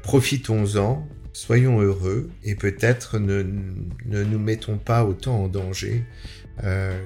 profitons-en, 0.03 1.08
soyons 1.32 1.79
heureux 1.79 2.29
et 2.44 2.56
peut-être 2.56 3.18
ne, 3.18 3.41
ne 4.06 4.24
nous 4.25 4.39
mettons 4.39 4.77
pas 4.77 5.06
autant 5.06 5.46
en 5.46 5.48
danger 5.48 6.03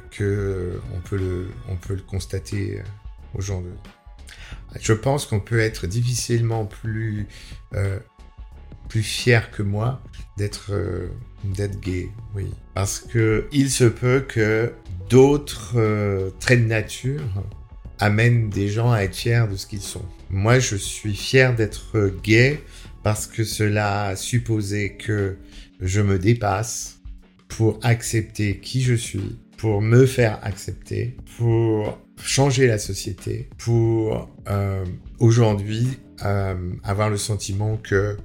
que 0.09 0.81
on 0.95 0.99
peut 1.07 1.17
le, 1.17 1.47
peut 1.87 1.93
le 1.93 2.01
constater 2.01 2.81
aujourd'hui. 3.35 3.73
Je 4.79 4.93
pense 4.93 5.25
qu'on 5.25 5.39
peut 5.39 5.59
être 5.59 5.87
difficilement 5.87 6.65
plus, 6.65 7.27
euh, 7.73 7.99
fier 9.01 9.49
que 9.49 9.63
moi 9.63 10.01
d'être 10.37 10.71
euh, 10.71 11.07
d'être 11.43 11.79
gay, 11.79 12.09
oui, 12.35 12.45
parce 12.73 12.99
que 12.99 13.47
il 13.51 13.69
se 13.69 13.83
peut 13.85 14.23
que 14.27 14.71
d'autres 15.09 15.73
euh, 15.77 16.29
traits 16.39 16.61
de 16.61 16.67
nature 16.67 17.23
amènent 17.99 18.49
des 18.49 18.67
gens 18.67 18.91
à 18.91 19.01
être 19.01 19.15
fiers 19.15 19.45
de 19.49 19.55
ce 19.55 19.67
qu'ils 19.67 19.81
sont. 19.81 20.05
Moi, 20.29 20.59
je 20.59 20.75
suis 20.75 21.15
fier 21.15 21.55
d'être 21.55 22.11
gay 22.23 22.61
parce 23.03 23.27
que 23.27 23.43
cela 23.43 24.05
a 24.05 24.15
supposé 24.15 24.95
que 24.95 25.37
je 25.79 26.01
me 26.01 26.17
dépasse 26.17 26.99
pour 27.47 27.79
accepter 27.83 28.59
qui 28.59 28.81
je 28.81 28.93
suis, 28.93 29.37
pour 29.57 29.81
me 29.81 30.05
faire 30.05 30.39
accepter, 30.43 31.17
pour 31.37 31.99
changer 32.23 32.67
la 32.67 32.77
société, 32.77 33.49
pour 33.57 34.29
euh, 34.47 34.85
aujourd'hui 35.19 35.87
euh, 36.23 36.73
avoir 36.83 37.09
le 37.09 37.17
sentiment 37.17 37.77
que 37.77 38.17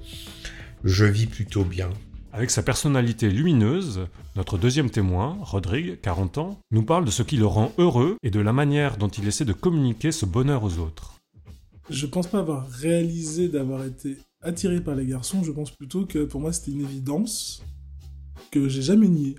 je 0.84 1.04
vis 1.04 1.26
plutôt 1.26 1.64
bien. 1.64 1.90
Avec 2.32 2.50
sa 2.50 2.62
personnalité 2.62 3.28
lumineuse, 3.28 4.06
notre 4.36 4.56
deuxième 4.56 4.90
témoin, 4.90 5.36
Rodrigue, 5.40 5.98
40 6.00 6.38
ans, 6.38 6.58
nous 6.70 6.84
parle 6.84 7.04
de 7.04 7.10
ce 7.10 7.22
qui 7.22 7.36
le 7.36 7.46
rend 7.46 7.72
heureux 7.78 8.16
et 8.22 8.30
de 8.30 8.40
la 8.40 8.52
manière 8.52 8.96
dont 8.96 9.08
il 9.08 9.26
essaie 9.26 9.44
de 9.44 9.52
communiquer 9.52 10.12
ce 10.12 10.26
bonheur 10.26 10.62
aux 10.62 10.78
autres. 10.78 11.16
Je 11.90 12.06
pense 12.06 12.28
pas 12.28 12.38
avoir 12.38 12.68
réalisé 12.68 13.48
d'avoir 13.48 13.84
été 13.84 14.18
attiré 14.42 14.80
par 14.80 14.94
les 14.94 15.06
garçons, 15.06 15.42
je 15.42 15.50
pense 15.50 15.72
plutôt 15.72 16.06
que 16.06 16.24
pour 16.24 16.40
moi 16.40 16.52
c'était 16.52 16.70
une 16.70 16.82
évidence 16.82 17.62
que 18.52 18.68
j'ai 18.68 18.82
jamais 18.82 19.08
nié. 19.08 19.34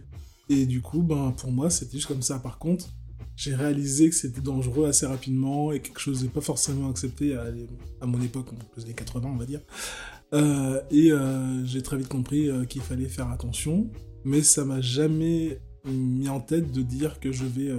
Et 0.49 0.65
du 0.65 0.81
coup, 0.81 1.03
ben, 1.03 1.31
pour 1.37 1.51
moi, 1.51 1.69
c'était 1.69 1.97
juste 1.97 2.07
comme 2.07 2.23
ça. 2.23 2.39
Par 2.39 2.57
contre, 2.57 2.89
j'ai 3.39 3.55
réalisé 3.55 4.09
que 4.09 4.15
c'était 4.15 4.41
dangereux 4.41 4.89
assez 4.89 5.05
rapidement 5.05 5.71
et 5.71 5.79
quelque 5.79 6.01
chose 6.01 6.23
n'est 6.23 6.29
pas 6.29 6.41
forcément 6.41 6.89
accepté 6.89 7.37
à, 7.37 8.05
mon 8.05 8.19
époque, 8.21 8.47
les 8.85 8.93
80, 8.93 9.29
on 9.33 9.37
va 9.37 9.45
dire. 9.45 9.61
Euh, 10.33 10.81
et 10.91 11.13
euh, 11.13 11.65
j'ai 11.65 11.81
très 11.81 11.95
vite 11.95 12.09
compris 12.09 12.49
euh, 12.49 12.65
qu'il 12.65 12.81
fallait 12.81 13.07
faire 13.07 13.29
attention, 13.29 13.89
mais 14.25 14.41
ça 14.41 14.65
m'a 14.65 14.81
jamais 14.81 15.57
mis 15.85 16.27
en 16.27 16.41
tête 16.41 16.73
de 16.73 16.81
dire 16.81 17.21
que 17.21 17.31
je 17.31 17.45
vais 17.45 17.71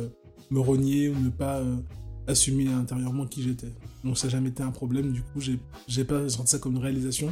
me 0.50 0.60
renier 0.60 1.10
ou 1.10 1.20
ne 1.20 1.28
pas 1.28 1.62
assumer 2.26 2.68
intérieurement 2.68 3.26
qui 3.26 3.42
j'étais. 3.42 3.74
Donc 4.02 4.16
ça 4.16 4.28
n'a 4.28 4.30
jamais 4.30 4.48
été 4.48 4.62
un 4.62 4.70
problème, 4.70 5.12
du 5.12 5.20
coup, 5.20 5.42
j'ai 5.88 6.04
pas 6.04 6.26
senti 6.30 6.52
ça 6.52 6.58
comme 6.58 6.76
une 6.76 6.82
réalisation 6.82 7.28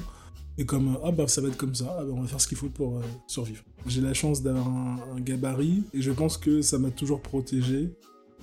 et 0.58 0.66
comme 0.66 0.98
ah 1.02 1.12
bah 1.12 1.28
ça 1.28 1.40
va 1.40 1.48
être 1.48 1.56
comme 1.56 1.74
ça, 1.74 1.96
ah, 1.98 2.04
bah, 2.04 2.10
on 2.14 2.20
va 2.20 2.26
faire 2.26 2.40
ce 2.40 2.48
qu'il 2.48 2.58
faut 2.58 2.68
pour 2.68 3.00
survivre. 3.26 3.62
J'ai 3.86 4.02
la 4.02 4.12
chance 4.12 4.42
d'avoir 4.42 4.68
un, 4.68 4.98
un, 5.16 5.20
gabarit 5.20 5.84
et 5.94 6.02
je 6.02 6.10
pense 6.10 6.36
que 6.36 6.60
ça 6.60 6.78
m'a 6.78 6.90
toujours 6.90 7.22
protégé 7.22 7.94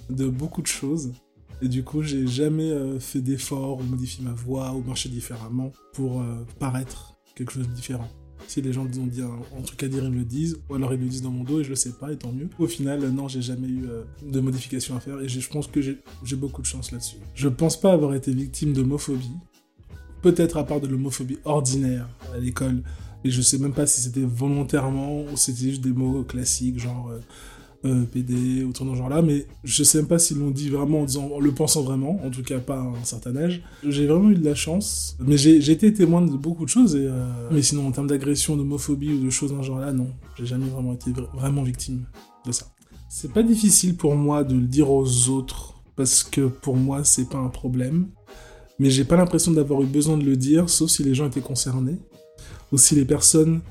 de 0.10 0.28
beaucoup 0.28 0.62
de 0.62 0.68
choses. 0.68 1.14
Et 1.62 1.68
du 1.68 1.84
coup, 1.84 2.02
j'ai 2.02 2.28
jamais 2.28 2.70
euh, 2.70 3.00
fait 3.00 3.22
d'efforts 3.22 3.80
ou 3.80 3.84
modifié 3.84 4.24
ma 4.24 4.34
voix 4.34 4.74
ou 4.74 4.84
marché 4.84 5.10
différemment 5.10 5.72
pour 5.94 6.22
euh, 6.22 6.46
paraître 6.60 7.16
quelque 7.36 7.52
chose 7.52 7.68
de 7.68 7.74
différent. 7.74 8.10
Si 8.48 8.62
les 8.62 8.74
gens 8.74 8.84
ont 8.84 9.08
dit 9.08 9.22
un, 9.22 9.62
truc 9.64 9.82
à 9.84 9.88
dire, 9.88 10.04
ils 10.04 10.12
me 10.12 10.18
le 10.18 10.26
disent, 10.26 10.58
ou 10.70 10.76
alors 10.76 10.94
ils 10.94 11.00
le 11.00 11.08
disent 11.08 11.22
dans 11.22 11.32
mon 11.32 11.44
dos 11.44 11.62
et 11.62 11.64
je 11.64 11.70
le 11.70 11.76
sais 11.76 11.94
pas, 11.94 12.12
et 12.12 12.18
tant 12.18 12.32
mieux. 12.32 12.50
Au 12.60 12.68
final, 12.68 13.00
non, 13.10 13.28
j'ai 13.28 13.42
jamais 13.42 13.68
eu 13.68 13.86
euh, 13.86 14.04
de 14.22 14.40
modification 14.40 14.96
à 14.96 15.00
faire 15.00 15.20
et 15.20 15.28
je 15.28 15.50
pense 15.50 15.68
que 15.68 15.82
j'ai 15.82 16.36
beaucoup 16.36 16.62
de 16.62 16.68
chance 16.68 16.92
là-dessus. 16.92 17.18
Je 17.34 17.48
pense 17.48 17.80
pas 17.80 17.94
avoir 17.94 18.14
été 18.14 18.32
victime 18.34 18.74
d'homophobie, 18.74 19.32
peut-être 20.22 20.58
à 20.58 20.66
part 20.66 20.82
de 20.82 20.88
l'homophobie 20.88 21.40
ordinaire 21.46 22.08
à 22.36 22.38
l'école, 22.38 22.84
mais 23.24 23.32
je 23.32 23.42
sais 23.42 23.58
même 23.58 23.74
pas 23.74 23.88
si 23.88 24.02
c'était 24.02 24.22
volontairement 24.22 25.24
ou 25.24 25.38
c'était 25.38 25.70
juste 25.70 25.82
des 25.82 25.94
mots 25.94 26.24
classiques, 26.24 26.78
genre 26.78 27.12
euh, 27.86 28.04
PD 28.04 28.64
ou 28.64 28.72
dans 28.72 28.94
ce 28.94 28.98
genre-là, 28.98 29.22
mais 29.22 29.46
je 29.64 29.84
sais 29.84 30.00
même 30.00 30.08
pas 30.08 30.20
s'ils 30.20 30.40
l'ont 30.40 30.52
dit 30.52 30.70
vraiment 30.70 31.06
en, 31.06 31.40
le 31.40 31.52
pensant 31.52 31.84
vraiment, 31.84 32.20
en 32.26 32.30
tout 32.30 32.44
cas 32.44 32.60
pas 32.60 32.78
à 32.78 32.84
un 32.84 33.04
certain 33.04 33.36
âge. 33.36 33.62
J'ai 33.88 34.08
vraiment 34.08 34.32
eu 34.32 34.36
de 34.36 34.44
la 34.44 34.56
chance, 34.56 35.16
mais 35.20 35.38
j'ai 35.38 35.72
été 35.72 35.94
témoin 35.94 36.22
de 36.22 36.36
beaucoup 36.36 36.66
de 36.66 36.70
choses, 36.70 36.96
euh... 36.96 37.50
mais 37.52 37.62
sinon 37.62 37.88
en 37.88 37.92
termes 37.92 38.08
d'agression, 38.08 38.56
d'homophobie 38.58 39.14
ou 39.14 39.24
de 39.24 39.30
choses 39.30 39.52
dans 39.52 39.62
ce 39.62 39.68
genre-là, 39.68 39.94
non, 39.94 40.08
j'ai 40.38 40.46
jamais 40.46 40.68
vraiment 40.68 40.94
été 40.94 41.12
vraiment 41.34 41.64
victime 41.64 42.06
de 42.46 42.52
ça. 42.52 42.66
C'est 43.10 43.32
pas 43.32 43.44
difficile 43.44 43.96
pour 43.96 44.16
moi 44.16 44.44
de 44.44 44.56
le 44.56 44.68
dire 44.68 44.90
aux 44.92 45.30
autres, 45.30 45.76
parce 45.96 46.24
que 46.24 46.48
pour 46.48 46.76
moi 46.76 47.04
c'est 47.04 47.30
pas 47.30 47.38
un 47.38 47.50
problème 47.50 48.08
mais 48.80 48.90
j'ai 48.90 49.06
pas 49.06 49.16
l'impression 49.16 49.52
d'avoir 49.52 49.82
eu 49.82 49.86
besoin 49.86 50.18
de 50.18 50.26
le 50.26 50.36
dire, 50.36 50.70
sauf 50.70 50.90
si 50.90 51.04
les 51.04 51.14
gens 51.14 51.28
étaient 51.28 51.42
concernés, 51.42 51.98
ou 52.72 52.78
si 52.78 52.96
les 52.96 53.06
personnes, 53.06 53.62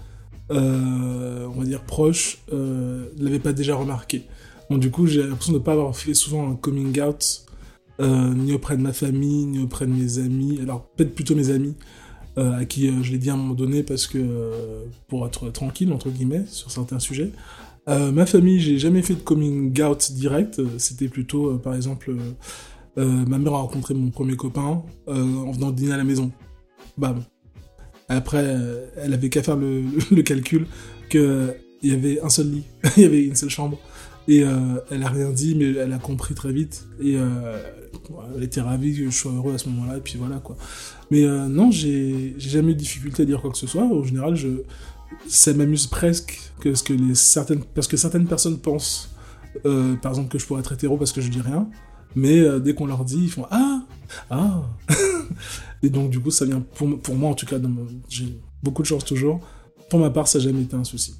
on 0.50 1.50
va 1.56 1.64
dire 1.64 1.82
proches, 1.82 2.38
euh, 2.52 3.06
l'avaient 3.18 3.38
pas 3.38 3.52
déjà 3.52 3.76
remarqué. 3.76 4.24
Donc 4.70 4.80
du 4.80 4.90
coup, 4.90 5.06
j'ai 5.06 5.22
l'impression 5.22 5.52
de 5.52 5.58
ne 5.58 5.62
pas 5.62 5.72
avoir 5.72 5.96
fait 5.96 6.14
souvent 6.14 6.50
un 6.50 6.54
coming 6.54 7.00
out, 7.00 7.44
euh, 8.00 8.34
ni 8.34 8.52
auprès 8.52 8.76
de 8.76 8.82
ma 8.82 8.92
famille, 8.92 9.46
ni 9.46 9.60
auprès 9.60 9.86
de 9.86 9.92
mes 9.92 10.18
amis, 10.18 10.58
alors 10.60 10.88
peut-être 10.96 11.14
plutôt 11.14 11.34
mes 11.34 11.50
amis, 11.50 11.74
euh, 12.38 12.58
à 12.58 12.64
qui 12.64 12.88
euh, 12.88 13.02
je 13.02 13.12
l'ai 13.12 13.18
dit 13.18 13.30
à 13.30 13.34
un 13.34 13.36
moment 13.36 13.54
donné 13.54 13.82
parce 13.84 14.06
que 14.06 14.18
euh, 14.18 14.84
pour 15.06 15.24
être 15.26 15.50
tranquille 15.50 15.92
entre 15.92 16.10
guillemets 16.10 16.44
sur 16.48 16.70
certains 16.70 16.98
sujets. 16.98 17.30
ma 17.86 18.26
famille, 18.26 18.60
j'ai 18.60 18.78
jamais 18.78 19.02
fait 19.02 19.14
de 19.14 19.20
coming 19.20 19.80
out 19.82 20.10
direct. 20.12 20.60
C'était 20.78 21.08
plutôt, 21.08 21.58
par 21.58 21.74
exemple, 21.74 22.14
euh, 22.96 23.24
ma 23.26 23.38
mère 23.38 23.54
a 23.54 23.58
rencontré 23.58 23.94
mon 23.94 24.10
premier 24.10 24.36
copain 24.36 24.82
euh, 25.08 25.14
en 25.14 25.50
venant 25.50 25.70
dîner 25.70 25.92
à 25.92 25.96
la 25.96 26.04
maison. 26.04 26.30
Bam. 26.96 27.24
Après, 28.08 28.42
euh, 28.42 28.86
elle 28.96 29.14
avait 29.14 29.30
qu'à 29.30 29.42
faire 29.42 29.56
le, 29.56 29.82
le, 30.10 30.22
calcul 30.22 30.66
qu'il 31.08 31.54
y 31.82 31.92
avait 31.92 32.20
un 32.20 32.28
seul 32.28 32.50
lit, 32.50 32.64
il 32.96 33.02
y 33.02 33.06
avait 33.06 33.24
une 33.24 33.36
seule 33.36 33.50
chambre. 33.50 33.78
Et 34.26 34.42
euh, 34.42 34.80
elle 34.90 35.02
a 35.02 35.08
rien 35.08 35.30
dit, 35.30 35.54
mais 35.54 35.74
elle 35.74 35.92
a 35.92 35.98
compris 35.98 36.34
très 36.34 36.52
vite. 36.52 36.86
Et 37.00 37.16
euh, 37.16 37.58
elle 38.36 38.42
était 38.42 38.62
ravie 38.62 38.96
que 38.96 39.10
je 39.10 39.10
sois 39.10 39.32
heureux 39.32 39.54
à 39.54 39.58
ce 39.58 39.68
moment-là. 39.68 39.98
Et 39.98 40.00
puis 40.00 40.16
voilà 40.18 40.38
quoi. 40.38 40.56
Mais 41.10 41.26
non, 41.48 41.70
j'ai 41.70 42.34
jamais 42.38 42.72
eu 42.72 42.74
de 42.74 42.80
difficulté 42.80 43.22
à 43.22 43.26
dire 43.26 43.40
quoi 43.40 43.50
que 43.50 43.58
ce 43.58 43.66
soit. 43.66 43.84
Au 43.84 44.02
général, 44.02 44.34
je, 44.34 44.48
ça 45.28 45.52
m'amuse 45.52 45.86
presque 45.86 46.52
que 46.60 46.70
que 46.70 47.14
certaines, 47.14 47.62
parce 47.74 47.86
que 47.86 47.98
certaines 47.98 48.26
personnes 48.26 48.58
pensent, 48.58 49.10
par 49.62 50.12
exemple, 50.12 50.28
que 50.28 50.38
je 50.38 50.46
pourrais 50.46 50.60
être 50.60 50.72
hétéro 50.72 50.96
parce 50.96 51.12
que 51.12 51.20
je 51.20 51.28
dis 51.28 51.42
rien. 51.42 51.68
Mais 52.16 52.42
dès 52.60 52.72
qu'on 52.72 52.86
leur 52.86 53.04
dit, 53.04 53.24
ils 53.24 53.30
font 53.30 53.46
Ah 53.50 53.73
Ah 54.30 54.62
Et 55.82 55.90
donc, 55.90 56.10
du 56.10 56.20
coup, 56.20 56.30
ça 56.30 56.44
vient, 56.44 56.60
pour, 56.60 57.14
moi 57.14 57.30
en 57.30 57.34
tout 57.34 57.46
cas, 57.46 57.56
j'ai 58.08 58.38
beaucoup 58.62 58.82
de 58.82 58.86
chance 58.86 59.04
toujours. 59.04 59.40
Pour 59.90 60.00
ma 60.00 60.10
part, 60.10 60.28
ça 60.28 60.38
n'a 60.38 60.44
jamais 60.44 60.62
été 60.62 60.76
un 60.76 60.84
souci. 60.84 61.14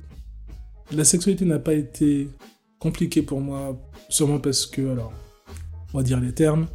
La 0.92 1.04
sexualité 1.04 1.44
n'a 1.44 1.58
pas 1.58 1.74
été 1.74 2.28
compliquée 2.78 3.22
pour 3.22 3.40
moi, 3.40 3.78
sûrement 4.08 4.38
parce 4.38 4.66
que, 4.66 4.92
alors, 4.92 5.12
on 5.92 5.98
va 5.98 6.02
dire 6.02 6.20
les 6.20 6.32
termes, 6.32 6.66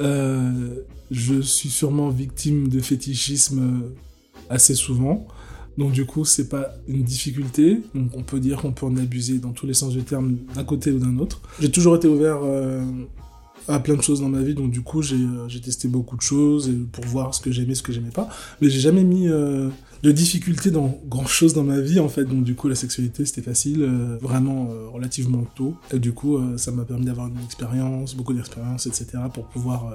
euh, 0.00 0.82
je 1.10 1.40
suis 1.40 1.70
sûrement 1.70 2.10
victime 2.10 2.68
de 2.68 2.80
fétichisme 2.80 3.82
assez 4.50 4.74
souvent. 4.74 5.26
Donc 5.78 5.92
du 5.92 6.04
coup, 6.04 6.24
c'est 6.24 6.48
pas 6.48 6.74
une 6.88 7.04
difficulté. 7.04 7.80
Donc 7.94 8.10
on 8.14 8.22
peut 8.22 8.40
dire 8.40 8.60
qu'on 8.60 8.72
peut 8.72 8.86
en 8.86 8.96
abuser 8.96 9.38
dans 9.38 9.52
tous 9.52 9.66
les 9.66 9.74
sens 9.74 9.92
du 9.92 10.02
terme, 10.02 10.36
d'un 10.54 10.64
côté 10.64 10.90
ou 10.90 10.98
d'un 10.98 11.18
autre. 11.18 11.40
J'ai 11.60 11.70
toujours 11.70 11.96
été 11.96 12.08
ouvert 12.08 12.40
euh, 12.42 12.84
à 13.68 13.78
plein 13.80 13.94
de 13.94 14.02
choses 14.02 14.20
dans 14.20 14.28
ma 14.28 14.42
vie, 14.42 14.54
donc 14.54 14.70
du 14.70 14.80
coup 14.80 15.02
j'ai 15.02 15.16
euh, 15.16 15.60
testé 15.62 15.88
beaucoup 15.88 16.16
de 16.16 16.22
choses 16.22 16.72
pour 16.90 17.04
voir 17.04 17.34
ce 17.34 17.40
que 17.40 17.52
j'aimais, 17.52 17.74
ce 17.74 17.82
que 17.82 17.92
j'aimais 17.92 18.10
pas, 18.10 18.28
mais 18.60 18.70
j'ai 18.70 18.80
jamais 18.80 19.04
mis 19.04 19.28
euh, 19.28 19.68
de 20.02 20.10
difficulté 20.10 20.70
dans 20.70 20.98
grand 21.06 21.26
chose 21.26 21.52
dans 21.52 21.64
ma 21.64 21.78
vie 21.78 22.00
en 22.00 22.08
fait, 22.08 22.24
donc 22.24 22.44
du 22.44 22.54
coup 22.54 22.68
la 22.68 22.74
sexualité 22.74 23.26
c'était 23.26 23.42
facile, 23.42 23.82
euh, 23.82 24.16
vraiment 24.22 24.70
relativement 24.92 25.44
tôt, 25.54 25.74
et 25.92 25.98
du 25.98 26.12
coup 26.12 26.38
ça 26.56 26.72
m'a 26.72 26.84
permis 26.84 27.04
d'avoir 27.04 27.28
une 27.28 27.38
expérience, 27.44 28.14
beaucoup 28.14 28.32
d'expérience, 28.32 28.86
etc. 28.86 29.06
pour 29.32 29.44
pouvoir 29.46 29.94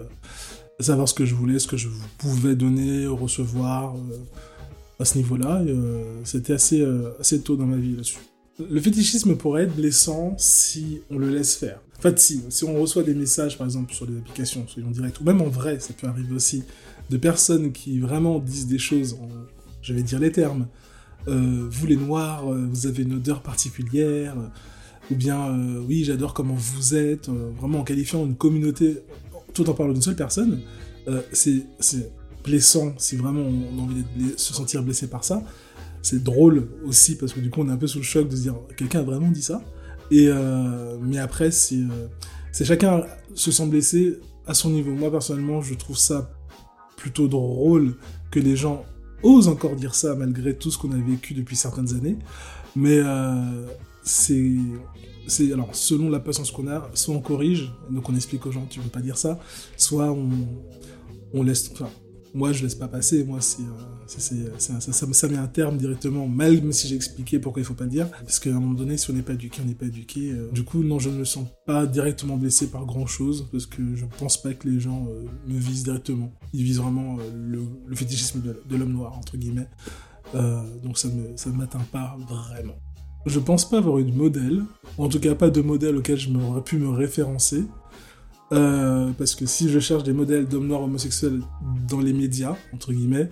savoir 0.80 1.10
ce 1.10 1.14
que 1.14 1.26
je 1.26 1.34
voulais, 1.34 1.58
ce 1.60 1.68
que 1.68 1.78
je 1.78 1.90
pouvais 2.18 2.56
donner, 2.56 3.08
recevoir 3.08 3.96
à 5.00 5.06
ce 5.06 5.18
niveau-là. 5.18 5.62
C'était 6.24 6.54
assez, 6.54 6.86
assez 7.20 7.42
tôt 7.42 7.56
dans 7.56 7.66
ma 7.66 7.78
vie 7.78 7.96
là-dessus. 7.96 8.20
Le 8.60 8.80
fétichisme 8.80 9.36
pourrait 9.36 9.64
être 9.64 9.76
blessant 9.76 10.36
si 10.38 11.02
on 11.10 11.18
le 11.18 11.30
laisse 11.30 11.56
faire. 11.56 11.80
Fait, 12.04 12.20
si, 12.20 12.42
si 12.50 12.66
on 12.66 12.82
reçoit 12.82 13.04
des 13.04 13.14
messages, 13.14 13.58
par 13.58 13.66
exemple, 13.66 13.94
sur 13.94 14.06
des 14.06 14.18
applications, 14.18 14.68
soyons 14.68 14.92
directs, 14.92 15.22
ou 15.22 15.24
même 15.24 15.40
en 15.40 15.48
vrai, 15.48 15.80
ça 15.80 15.94
peut 15.94 16.06
arriver 16.06 16.36
aussi, 16.36 16.66
de 17.10 17.16
personnes 17.16 17.72
qui 17.72 17.98
vraiment 18.00 18.40
disent 18.40 18.68
des 18.68 18.78
choses, 18.78 19.14
en, 19.14 19.30
je 19.82 19.94
vais 19.94 20.04
dire 20.04 20.20
les 20.20 20.34
termes, 20.34 20.68
euh, 21.30 21.66
vous 21.72 21.88
les 21.88 21.96
noirs, 21.96 22.52
euh, 22.52 22.68
vous 22.70 22.88
avez 22.88 23.04
une 23.04 23.14
odeur 23.14 23.42
particulière, 23.42 24.36
ou 25.12 25.16
bien, 25.16 25.48
euh, 25.48 25.82
oui, 25.88 26.04
j'adore 26.04 26.34
comment 26.34 26.56
vous 26.56 26.94
êtes, 26.94 27.30
vraiment 27.30 27.80
en 27.80 27.84
qualifiant 27.86 28.26
une 28.26 28.36
communauté, 28.36 28.98
tout 29.54 29.70
en 29.70 29.74
parlant 29.74 29.94
d'une 29.94 30.02
seule 30.02 30.18
personne, 30.18 30.60
c'est 31.32 31.64
blessant 32.44 32.96
si 32.98 33.16
vraiment 33.16 33.44
on 33.44 33.80
a 33.80 33.82
envie 33.82 34.04
de 34.18 34.38
se 34.38 34.54
sentir 34.54 34.84
blessé 34.84 35.08
par 35.08 35.24
ça 35.24 35.42
c'est 36.02 36.22
drôle 36.22 36.68
aussi 36.86 37.16
parce 37.16 37.32
que 37.32 37.40
du 37.40 37.50
coup 37.50 37.62
on 37.62 37.70
est 37.70 37.72
un 37.72 37.78
peu 37.78 37.88
sous 37.88 38.00
le 38.00 38.04
choc 38.04 38.28
de 38.28 38.36
se 38.36 38.42
dire 38.42 38.56
quelqu'un 38.76 39.00
a 39.00 39.04
vraiment 39.04 39.32
dit 39.32 39.42
ça. 39.42 39.64
Euh, 40.14 40.98
mais 41.02 41.18
après 41.18 41.52
c'est 41.52 41.76
euh, 41.76 42.08
c'est 42.52 42.66
chacun 42.66 43.04
se 43.34 43.52
sent 43.52 43.68
blessé 43.68 44.20
à 44.46 44.54
son 44.54 44.70
niveau. 44.70 44.92
Moi 44.92 45.12
personnellement 45.12 45.62
je 45.62 45.74
trouve 45.74 45.98
ça 45.98 46.32
plutôt 46.98 47.28
drôle 47.28 47.96
que 48.32 48.40
les 48.40 48.56
gens 48.56 48.86
osent 49.24 49.48
encore 49.48 49.76
dire 49.76 49.96
ça 49.96 50.16
malgré 50.16 50.56
tout 50.58 50.72
ce 50.72 50.78
qu'on 50.78 50.92
a 50.92 50.98
vécu 50.98 51.34
depuis 51.34 51.56
certaines 51.56 51.94
années. 51.94 52.18
Mais 52.76 52.98
euh, 52.98 53.68
c'est 54.04 54.58
alors 55.54 55.74
selon 55.74 56.10
la 56.10 56.20
patience 56.20 56.52
qu'on 56.52 56.68
a, 56.68 56.90
soit 56.94 57.16
on 57.16 57.22
corrige, 57.22 57.72
donc 57.90 58.10
on 58.10 58.16
explique 58.16 58.46
aux 58.46 58.52
gens 58.52 58.66
tu 58.70 58.80
veux 58.80 58.90
pas 58.90 59.02
dire 59.02 59.18
ça, 59.18 59.40
soit 59.78 60.16
on 61.34 61.44
laisse 61.44 61.72
moi 62.34 62.52
je 62.52 62.64
laisse 62.64 62.76
pas 62.76 62.88
passer, 62.88 63.24
moi 63.24 63.40
c'est, 63.42 63.62
euh, 63.62 64.50
ça, 64.58 64.80
ça, 64.80 65.28
met 65.28 65.38
un 65.38 65.48
terme 65.48 65.78
directement, 65.78 66.28
même 66.28 66.72
si 66.72 66.88
j'ai 66.88 66.96
expliqué 66.96 67.40
pourquoi 67.40 67.62
il 67.62 67.66
faut 67.66 67.74
pas 67.74 67.84
le 67.84 67.92
dire, 67.92 68.10
parce 68.10 68.40
qu'à 68.40 68.50
un 68.50 68.60
moment 68.60 68.74
donné, 68.74 68.98
si 68.98 69.10
on 69.12 69.14
n'est 69.14 69.22
pas 69.22 69.34
éduqué, 69.34 69.62
on 69.64 69.68
n'est 69.68 69.76
pas 69.76 69.86
éduqué. 69.86 70.32
Euh. 70.32 70.50
du 70.52 70.64
coup, 70.64 70.84
non, 70.84 71.00
je 71.00 71.10
ne 71.10 71.18
me 71.18 71.26
sens 71.26 71.48
pas 71.66 71.86
directement 71.86 72.38
blessé 72.38 72.68
par 72.68 72.86
grand 72.86 73.06
chose, 73.06 73.48
parce 73.52 73.66
que 73.66 73.96
je 73.96 74.06
pense 74.18 74.42
pas 74.42 74.54
que 74.54 74.68
les 74.68 74.80
gens 74.80 75.08
euh, 75.10 75.26
me 75.48 75.60
visent 75.60 75.84
directement. 75.84 76.32
Ils 76.54 76.64
visent 76.64 76.80
vraiment 76.80 77.18
le, 77.36 77.96
fétichisme 77.96 78.42
de, 78.42 78.76
l'homme 78.76 78.94
noir, 78.94 79.18
entre 79.18 79.38
guillemets. 79.38 79.70
donc 80.34 80.98
ça 80.98 81.10
me, 81.10 81.38
ça 81.38 81.50
m'atteint 81.52 81.86
pas 81.92 82.18
vraiment. 82.28 82.76
Je 83.26 83.40
pense 83.40 83.70
pas 83.70 83.78
avoir 83.78 84.00
eu 84.00 84.04
de 84.04 84.16
modèle, 84.16 84.64
en 84.98 85.08
tout 85.08 85.20
cas 85.20 85.34
pas 85.34 85.50
de 85.50 85.62
modèle 85.62 85.96
auquel 85.96 86.18
je 86.18 86.30
m'aurais 86.30 86.62
pu 86.62 86.78
me 86.78 86.90
référencer. 86.90 87.64
Euh, 88.54 89.12
parce 89.18 89.34
que 89.36 89.46
si 89.46 89.70
je 89.70 89.80
cherche 89.80 90.04
des 90.04 90.14
modèles 90.14 90.46
d'hommes 90.46 90.68
noirs 90.68 90.84
homosexuels 90.84 91.42
dans 91.90 92.00
les 92.00 92.14
médias, 92.14 92.56
entre 92.74 92.94
guillemets, 92.94 93.30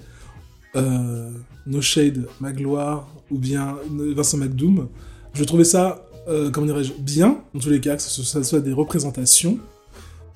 euh, 0.75 1.32
No 1.68 1.82
Shade, 1.82 2.28
Magloire 2.40 3.08
ou 3.30 3.38
bien 3.38 3.78
Vincent 4.16 4.38
McDoom, 4.38 4.88
je 5.34 5.44
trouvais 5.44 5.63
ça, 5.63 6.08
euh, 6.28 6.50
comment 6.50 6.66
dirais-je, 6.68 6.94
bien, 6.94 7.42
dans 7.54 7.60
tous 7.60 7.70
les 7.70 7.80
cas, 7.80 7.98
que 7.98 8.01
ce 8.01 8.44
soit 8.44 8.60
des 8.62 8.74
représentations, 8.74 9.60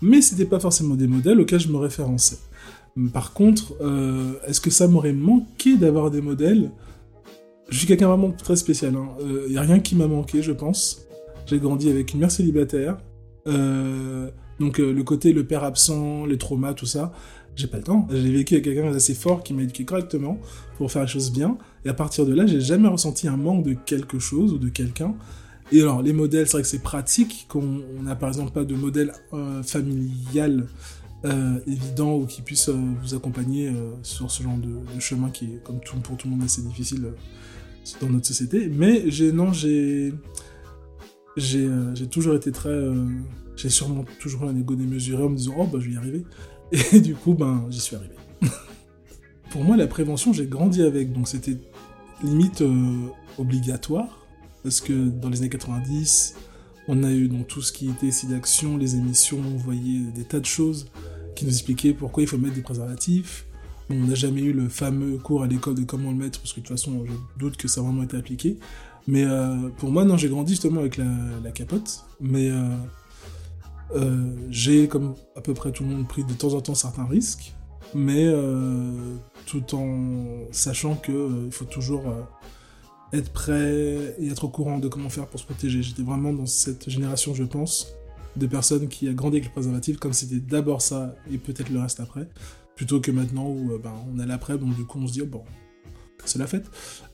mais 0.01 0.22
c'était 0.22 0.46
pas 0.46 0.60
forcément 0.60 0.96
des 0.96 1.08
modèles 1.08 1.39
auxquels 1.39 1.60
je 1.60 1.70
me 1.70 1.77
référençais. 1.77 2.38
Par 3.12 3.34
contre, 3.34 3.74
euh, 3.82 4.34
est-ce 4.48 4.62
que 4.62 4.70
ça 4.70 4.88
m'aurait 4.88 5.13
manqué 5.13 5.77
d'avoir 5.77 6.12
des 6.12 6.22
modèles? 6.22 6.70
Je 7.70 7.77
suis 7.77 7.88
quelqu'un 7.88 8.08
vraiment 8.08 8.32
très 8.32 8.56
spécial. 8.56 8.94
Il 9.20 9.51
n'y 9.51 9.58
a 9.58 9.62
rien 9.62 9.80
qui 9.80 9.96
m'a 9.96 10.08
manqué, 10.08 10.44
je 10.44 10.51
pense. 10.51 11.01
J'ai 11.48 11.60
grandi 11.60 11.89
avec 11.89 12.13
une 12.13 12.20
mère 12.20 12.32
célibataire. 12.32 12.98
Donc 14.60 14.80
euh, 14.80 14.92
le 14.92 15.04
côté 15.04 15.34
le 15.34 15.46
père 15.46 15.64
absent, 15.64 16.26
les 16.26 16.38
traumas, 16.38 16.74
tout 16.74 16.86
ça, 16.86 17.14
j'ai 17.56 17.68
pas 17.68 17.78
le 17.78 17.84
temps. 17.84 18.08
J'ai 18.12 18.32
vécu 18.32 18.56
avec 18.56 18.66
quelqu'un 18.66 18.92
d'assez 18.92 19.14
fort 19.14 19.44
qui 19.44 19.54
m'a 19.54 19.64
éduqué 19.64 19.86
correctement 19.86 20.40
pour 20.78 20.92
faire 20.92 21.04
les 21.04 21.08
choses 21.08 21.32
bien. 21.32 21.58
Et 21.86 21.90
à 21.90 21.94
partir 21.94 22.26
de 22.26 22.34
là, 22.34 22.46
j'ai 22.46 22.62
jamais 22.62 22.88
ressenti 22.88 23.28
un 23.28 23.38
manque 23.38 23.64
de 23.66 23.74
quelque 23.74 24.20
chose 24.20 24.54
ou 24.54 24.58
de 24.58 24.70
quelqu'un. 24.70 25.15
Et 25.72 25.82
alors, 25.82 26.02
les 26.02 26.13
modèles, 26.13 26.46
c'est 26.46 26.54
vrai 26.54 26.62
que 26.62 26.68
c'est 26.68 26.84
pratique, 26.84 27.48
qu'on 27.50 27.82
n'a 28.04 28.15
par 28.15 28.30
exemple 28.30 28.52
pas 28.52 28.63
de 28.65 28.76
modèle 28.76 29.13
euh, 29.34 29.63
familial 29.63 30.68
euh, 31.24 31.58
évident 31.65 32.18
ou 32.18 32.26
qui 32.28 32.41
puisse 32.41 32.70
vous 32.70 33.15
accompagner 33.15 33.74
sur 34.04 34.30
ce 34.30 34.44
genre 34.44 34.58
de, 34.58 35.00
chemin 35.00 35.30
qui 35.30 35.46
est, 35.46 35.63
comme 35.63 35.80
tout, 35.80 35.98
pour 35.98 36.18
tout 36.18 36.28
le 36.28 36.36
monde, 36.36 36.44
assez 36.44 36.62
difficile 36.62 37.08
dans 38.02 38.10
notre 38.10 38.28
société. 38.28 38.70
Mais 38.70 39.10
j'ai, 39.10 39.32
non, 39.32 39.54
j'ai, 39.54 40.13
j'ai, 41.38 41.69
toujours 42.10 42.36
été 42.36 42.52
très 42.52 42.76
j'ai 43.56 43.69
sûrement 43.69 44.06
toujours 44.19 44.43
un 44.43 44.56
ego 44.56 44.76
démesuré 44.76 45.24
en 45.24 45.30
me 45.30 45.38
disant 45.38 45.56
oh 45.58 45.65
bah 45.65 45.80
je 45.80 45.88
vais 45.88 45.93
y 45.93 45.98
arriver. 45.98 46.26
Et 46.71 47.00
du 47.02 47.15
coup 47.15 47.34
ben 47.34 47.65
j'y 47.69 47.80
suis 47.80 47.95
arrivé. 47.95 48.15
Pour 49.52 49.63
moi 49.63 49.78
la 49.78 49.88
prévention 49.88 50.34
j'ai 50.34 50.48
grandi 50.48 50.82
avec 50.82 51.13
donc 51.13 51.28
c'était 51.28 51.58
limite 52.24 52.62
euh, 52.62 53.08
obligatoire 53.38 54.26
parce 54.63 54.82
que 54.82 55.10
dans 55.10 55.30
les 55.30 55.39
années 55.39 55.50
90 55.50 56.36
on 56.88 57.04
a 57.04 57.12
eu 57.12 57.28
donc 57.28 57.48
tout 57.48 57.62
ce 57.62 57.71
qui 57.71 57.89
était 57.89 58.12
d'action, 58.28 58.78
les 58.78 58.95
émissions, 58.95 59.39
on 59.39 59.58
voyait 59.58 60.02
des 60.13 60.24
tas 60.24 60.39
de 60.39 60.45
choses 60.45 60.88
qui 61.36 61.45
nous 61.45 61.52
expliquaient 61.52 61.93
pourquoi 61.93 62.24
il 62.24 62.28
faut 62.28 62.38
mettre 62.38 62.56
des 62.56 62.62
préservatifs. 62.62 63.45
On 63.89 63.95
n'a 63.95 64.15
jamais 64.15 64.41
eu 64.41 64.54
le 64.54 64.69
fameux 64.69 65.17
cours 65.17 65.43
à 65.43 65.48
l'école 65.48 65.76
de 65.76 65.84
comment 65.84 66.12
le 66.12 66.17
mettre, 66.17 66.39
parce 66.39 66.54
que 66.54 66.60
de 66.60 66.65
toute 66.65 66.78
façon, 66.78 67.06
je 67.06 67.13
doute 67.38 67.58
que 67.58 67.67
ça 67.67 67.82
a 67.82 67.84
vraiment 67.84 68.04
été 68.04 68.17
appliqué. 68.17 68.58
Mais 69.08 69.24
euh, 69.24 69.70
pour 69.78 69.91
moi, 69.91 70.04
non, 70.04 70.18
j'ai 70.18 70.30
grandi 70.30 70.54
justement 70.54 70.80
avec 70.80 70.98
la, 70.98 71.52
capote. 71.52 72.06
Mais 72.20 72.50
euh, 72.50 72.70
euh, 73.96 74.36
j'ai, 74.50 74.88
comme 74.88 75.15
à 75.36 75.41
peu 75.41 75.54
près 75.54 75.72
tout 75.72 75.84
le 75.84 75.89
monde, 75.89 76.08
pris 76.08 76.24
de 76.24 76.34
temps 76.34 76.54
en 76.54 76.62
temps 76.62 76.76
certains 76.76 77.06
risques, 77.06 77.54
mais 77.94 78.28
tout 79.46 79.76
en 79.76 80.48
sachant 80.52 80.96
qu'il 80.96 81.50
faut 81.52 81.65
toujours 81.65 82.04
être 83.13 83.32
prêt 83.32 84.15
et 84.20 84.28
être 84.28 84.46
au 84.46 84.50
courant 84.50 84.80
de 84.80 84.88
comment 84.88 85.10
faire 85.10 85.28
pour 85.28 85.39
se 85.39 85.46
protéger. 85.46 85.84
J'étais 85.84 86.04
vraiment 86.04 86.34
dans 86.34 86.48
cette 86.48 86.89
génération, 86.89 87.34
je 87.34 87.44
pense, 87.44 87.94
de 88.36 88.48
personnes 88.48 88.88
qui 88.88 89.08
a 89.08 89.13
grandi 89.13 89.38
avec 89.38 89.50
le 89.50 89.54
préservatif, 89.54 89.98
comme 89.98 90.13
c'était 90.13 90.39
d'abord 90.39 90.82
ça 90.82 91.15
et 91.32 91.38
peut-être 91.38 91.70
le 91.70 91.80
reste 91.80 92.00
après, 92.00 92.28
plutôt 92.76 93.00
que 93.00 93.12
maintenant 93.12 93.48
où 93.48 93.78
ben, 93.82 93.94
on 94.13 94.20
a 94.20 94.26
l'après, 94.26 94.58
donc 94.58 94.76
du 94.76 94.84
coup 94.84 95.00
on 95.00 95.08
se 95.08 95.13
dit, 95.13 95.22
oh, 95.22 95.28
bon, 95.28 95.44
c'est 96.30 96.40
la 96.40 96.48
fête. 96.48 96.66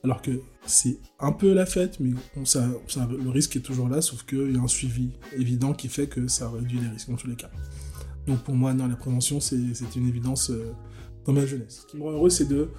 Alors 0.04 0.22
que 0.22 0.42
c'est 0.66 0.98
un 1.20 1.32
peu 1.32 1.54
la 1.54 1.66
fête, 1.66 2.00
mais 2.00 2.12
ça, 2.46 2.68
le 2.98 3.30
risque 3.30 3.56
est 3.56 3.62
toujours 3.62 3.90
là, 3.90 4.02
sauf 4.02 4.24
qu'il 4.24 4.52
y 4.52 4.58
a 4.58 4.62
un 4.62 4.68
suivi 4.68 5.12
évident 5.38 5.74
qui 5.74 5.88
fait 5.88 6.08
que 6.08 6.28
ça 6.28 6.50
réduit 6.50 6.80
les 6.80 6.90
risques 6.90 7.10
dans 7.10 7.18
tous 7.18 7.28
les 7.28 7.36
cas. 7.36 7.50
Donc 8.28 8.44
pour 8.44 8.56
moi, 8.56 8.74
non, 8.74 8.88
la 8.88 8.96
prévention, 8.96 9.40
c'est 9.40 9.58
une 9.96 10.08
évidence 10.08 10.52
euh, 10.52 10.72
dans 11.26 11.34
ma 11.34 11.46
jeunesse. 11.46 11.82
Ce 11.82 11.92
qui 11.92 11.98
me 11.98 12.04
rend 12.04 12.12
heureux, 12.12 12.30
c'est 12.30 12.48
de 12.48 12.70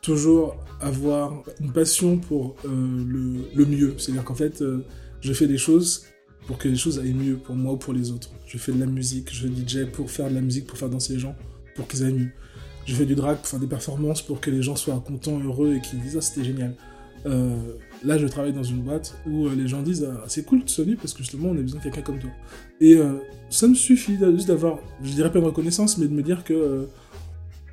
toujours 0.00 0.56
avoir 0.80 1.42
une 1.60 1.72
passion 1.72 2.18
pour 2.18 2.56
euh, 2.64 3.04
le, 3.54 3.64
mieux. 3.66 3.94
C'est-à-dire 3.98 4.24
qu'en 4.24 4.34
fait, 4.34 4.60
euh, 4.60 4.84
je 5.20 5.32
fais 5.32 5.46
des 5.46 5.58
choses 5.58 6.04
pour 6.46 6.58
que 6.58 6.68
les 6.68 6.76
choses 6.76 6.98
aillent 6.98 7.14
mieux 7.14 7.36
pour 7.36 7.54
moi 7.54 7.74
ou 7.74 7.76
pour 7.76 7.92
les 7.92 8.10
autres. 8.10 8.30
Je 8.46 8.58
fais 8.58 8.72
de 8.72 8.80
la 8.80 8.86
musique, 8.86 9.32
je 9.32 9.46
DJ 9.46 9.90
pour 9.90 10.10
faire 10.10 10.28
de 10.28 10.34
la 10.34 10.40
musique, 10.40 10.66
pour 10.66 10.76
faire 10.76 10.90
danser 10.90 11.14
les 11.14 11.20
gens, 11.20 11.36
pour 11.76 11.86
qu'ils 11.86 12.02
aillent 12.02 12.14
mieux. 12.14 12.32
Je 12.84 12.94
fais 12.94 13.06
du 13.06 13.14
drag 13.14 13.38
pour 13.38 13.46
faire 13.46 13.60
des 13.60 13.66
performances 13.66 14.22
pour 14.22 14.40
que 14.40 14.50
les 14.50 14.62
gens 14.62 14.76
soient 14.76 15.02
contents, 15.06 15.38
heureux 15.38 15.74
et 15.74 15.80
qu'ils 15.80 16.00
disent 16.00 16.16
ah 16.16 16.20
c'était 16.20 16.44
génial. 16.44 16.74
Euh, 17.26 17.56
là, 18.04 18.18
je 18.18 18.26
travaille 18.26 18.52
dans 18.52 18.62
une 18.62 18.82
boîte 18.82 19.16
où 19.26 19.46
euh, 19.46 19.54
les 19.54 19.68
gens 19.68 19.82
disent 19.82 20.08
ah, 20.10 20.24
c'est 20.26 20.44
cool 20.44 20.64
de 20.64 20.70
sonner 20.70 20.96
parce 20.96 21.12
que 21.12 21.18
justement 21.18 21.50
on 21.50 21.56
a 21.56 21.60
besoin 21.60 21.78
de 21.78 21.84
quelqu'un 21.84 22.02
comme 22.02 22.18
toi. 22.18 22.30
Et 22.80 22.96
euh, 22.96 23.18
ça 23.48 23.68
me 23.68 23.74
suffit 23.74 24.16
juste 24.16 24.48
d'avoir, 24.48 24.78
je 25.02 25.12
dirais 25.12 25.30
pas 25.30 25.40
de 25.40 25.44
reconnaissance, 25.44 25.98
mais 25.98 26.06
de 26.06 26.12
me 26.12 26.22
dire 26.22 26.42
que 26.44 26.88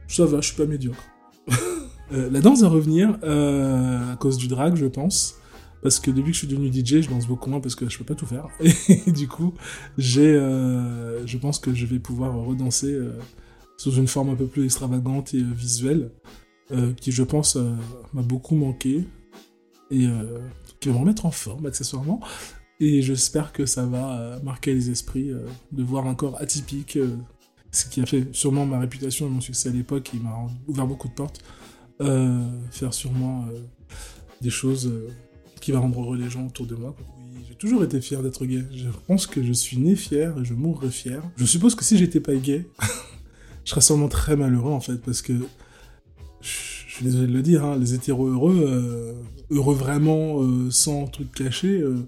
ça 0.07 0.25
va, 0.25 0.41
je 0.41 0.47
suis 0.47 0.57
pas 0.57 0.65
médiocre. 0.65 1.03
la 2.11 2.41
danse 2.41 2.61
va 2.61 2.67
revenir 2.67 3.17
à 3.23 4.15
cause 4.17 4.37
du 4.37 4.47
drag, 4.47 4.75
je 4.75 4.85
pense. 4.85 5.35
Parce 5.81 5.97
que 5.97 6.11
depuis 6.11 6.31
que 6.31 6.33
je 6.33 6.39
suis 6.39 6.47
devenu 6.47 6.67
DJ, 6.67 7.01
je 7.01 7.09
danse 7.09 7.25
beaucoup 7.25 7.49
moins 7.49 7.61
parce 7.61 7.73
que 7.73 7.89
je 7.89 7.97
peux 7.97 8.03
pas 8.03 8.15
tout 8.15 8.25
faire. 8.25 8.47
Et 9.07 9.11
du 9.11 9.29
coup, 9.29 9.53
j'ai, 9.97 10.33
je 10.33 11.37
pense 11.37 11.57
que 11.57 11.73
je 11.73 11.85
vais 11.85 11.99
pouvoir 11.99 12.35
redanser 12.35 12.99
sous 13.79 13.93
une 13.93 14.07
forme 14.07 14.29
un 14.29 14.35
peu 14.35 14.45
plus 14.45 14.65
extravagante 14.65 15.33
et 15.33 15.37
euh, 15.37 15.53
visuelle, 15.53 16.11
euh, 16.71 16.91
qui 16.93 17.13
je 17.13 17.23
pense 17.23 17.55
euh, 17.55 17.71
m'a 18.13 18.21
beaucoup 18.21 18.55
manqué 18.55 19.05
et 19.89 20.05
qui 20.79 20.89
va 20.89 20.93
me 20.93 20.99
remettre 20.99 21.25
en 21.25 21.31
forme 21.31 21.65
accessoirement. 21.65 22.19
Et 22.79 23.01
j'espère 23.01 23.53
que 23.53 23.65
ça 23.65 23.87
va 23.87 24.39
marquer 24.43 24.71
les 24.71 24.91
esprits 24.91 25.31
de 25.71 25.83
voir 25.83 26.05
un 26.05 26.13
corps 26.13 26.39
atypique, 26.39 26.99
ce 27.71 27.85
qui 27.87 27.99
a 27.99 28.05
fait 28.05 28.27
sûrement 28.31 28.67
ma 28.67 28.77
réputation 28.77 29.25
et 29.25 29.29
mon 29.31 29.41
succès 29.41 29.69
à 29.69 29.71
l'époque, 29.71 30.11
et 30.13 30.19
m'a 30.19 30.45
ouvert 30.67 30.85
beaucoup 30.85 31.07
de 31.07 31.13
portes. 31.13 31.41
faire 32.69 32.93
sûrement 32.93 33.47
des 34.41 34.51
choses 34.51 34.93
qui 35.59 35.71
vont 35.71 35.81
rendre 35.81 36.03
heureux 36.03 36.17
les 36.17 36.29
gens 36.29 36.45
autour 36.45 36.67
de 36.67 36.75
moi. 36.75 36.95
Oui, 37.17 37.43
j'ai 37.49 37.55
toujours 37.55 37.83
été 37.83 37.99
fier 37.99 38.21
d'être 38.21 38.45
gay. 38.45 38.63
Je 38.71 38.89
pense 39.07 39.25
que 39.25 39.41
je 39.41 39.53
suis 39.53 39.77
né 39.77 39.95
fier 39.95 40.37
et 40.37 40.45
je 40.45 40.53
mourrai 40.53 40.91
fier. 40.91 41.23
Je 41.35 41.45
suppose 41.45 41.73
que 41.73 41.83
si 41.83 41.97
j'étais 41.97 42.19
pas 42.19 42.35
gay, 42.35 42.67
je 43.69 43.73
serais 43.75 43.81
sûrement 43.81 44.07
très 44.07 44.35
malheureux 44.35 44.71
en 44.71 44.79
fait, 44.79 44.97
parce 44.97 45.21
que 45.21 45.33
je 46.41 46.49
suis 46.87 47.05
désolé 47.05 47.27
de 47.27 47.33
le 47.33 47.43
dire, 47.43 47.63
hein, 47.63 47.77
les 47.77 47.93
hétéros 47.93 48.27
heureux, 48.27 48.65
euh, 48.67 49.13
heureux 49.51 49.75
vraiment, 49.75 50.41
euh, 50.41 50.71
sans 50.71 51.05
truc 51.05 51.31
caché, 51.31 51.79
euh, 51.79 51.99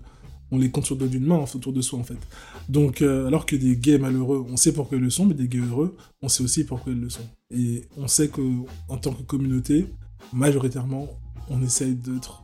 on 0.50 0.58
les 0.58 0.72
compte 0.72 0.88
sur 0.88 0.96
le 0.96 1.02
dos 1.02 1.08
d'une 1.08 1.24
main 1.24 1.38
autour 1.38 1.72
de 1.72 1.82
soi 1.82 2.00
en 2.00 2.04
fait. 2.04 2.18
Donc, 2.68 3.04
alors 3.04 3.46
que 3.46 3.56
des 3.56 3.78
gays 3.78 4.00
malheureux, 4.00 4.44
on 4.50 4.58
sait 4.58 4.74
pourquoi 4.74 4.98
ils 4.98 5.04
le 5.04 5.12
sont, 5.12 5.28
mais 5.28 5.36
des 5.36 5.48
gays 5.48 5.60
heureux, 5.60 5.96
on 6.24 6.30
sait 6.30 6.44
aussi 6.44 6.64
pourquoi 6.64 6.94
ils 6.94 7.00
le 7.00 7.12
sont. 7.12 7.30
Et 7.52 7.84
on 7.96 8.08
sait 8.08 8.30
que 8.30 8.42
en 8.90 8.98
tant 8.98 9.14
que 9.14 9.22
communauté, 9.22 9.86
majoritairement, 10.34 11.10
on 11.48 11.62
essaye 11.62 11.94
d'être 11.94 12.44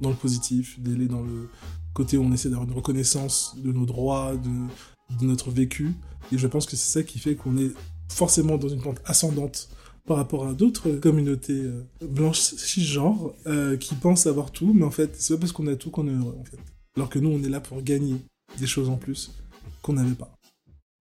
dans 0.00 0.10
le 0.10 0.16
positif, 0.16 0.80
d'aller 0.80 1.06
dans 1.06 1.22
le 1.22 1.48
côté 1.94 2.16
où 2.16 2.24
on 2.24 2.32
essaie 2.32 2.48
d'avoir 2.48 2.66
une 2.68 2.74
reconnaissance 2.74 3.54
de 3.62 3.70
nos 3.70 3.86
droits, 3.86 4.34
de 4.34 5.24
notre 5.24 5.52
vécu. 5.52 5.92
Et 6.32 6.38
je 6.38 6.46
pense 6.48 6.66
que 6.66 6.72
c'est 6.72 6.90
ça 6.90 7.02
qui 7.04 7.20
fait 7.20 7.36
qu'on 7.36 7.56
est 7.56 7.70
forcément 8.12 8.56
dans 8.56 8.68
une 8.68 8.80
pente 8.80 9.00
ascendante 9.04 9.68
par 10.06 10.16
rapport 10.16 10.46
à 10.46 10.52
d'autres 10.52 10.90
communautés 10.92 11.62
euh, 11.62 11.84
blanches 12.00 12.40
cisgenres 12.40 13.34
euh, 13.46 13.76
qui 13.76 13.94
pensent 13.94 14.26
avoir 14.26 14.50
tout, 14.50 14.72
mais 14.72 14.84
en 14.84 14.90
fait, 14.90 15.14
c'est 15.16 15.34
pas 15.34 15.40
parce 15.40 15.52
qu'on 15.52 15.66
a 15.68 15.76
tout 15.76 15.90
qu'on 15.90 16.08
est 16.08 16.14
heureux, 16.14 16.36
en 16.40 16.44
fait. 16.44 16.58
Alors 16.96 17.08
que 17.08 17.18
nous, 17.18 17.30
on 17.30 17.42
est 17.42 17.48
là 17.48 17.60
pour 17.60 17.82
gagner 17.82 18.16
des 18.58 18.66
choses 18.66 18.88
en 18.88 18.96
plus 18.96 19.32
qu'on 19.80 19.94
n'avait 19.94 20.14
pas. 20.14 20.32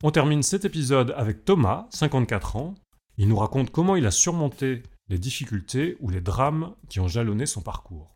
On 0.03 0.11
termine 0.11 0.43
cet 0.43 0.65
épisode 0.65 1.13
avec 1.17 1.45
Thomas, 1.45 1.87
54 1.91 2.55
ans. 2.55 2.75
Il 3.17 3.27
nous 3.27 3.37
raconte 3.37 3.71
comment 3.71 3.95
il 3.95 4.05
a 4.05 4.11
surmonté 4.11 4.83
les 5.09 5.17
difficultés 5.17 5.97
ou 5.99 6.09
les 6.09 6.21
drames 6.21 6.73
qui 6.89 6.99
ont 6.99 7.07
jalonné 7.07 7.45
son 7.45 7.61
parcours. 7.61 8.15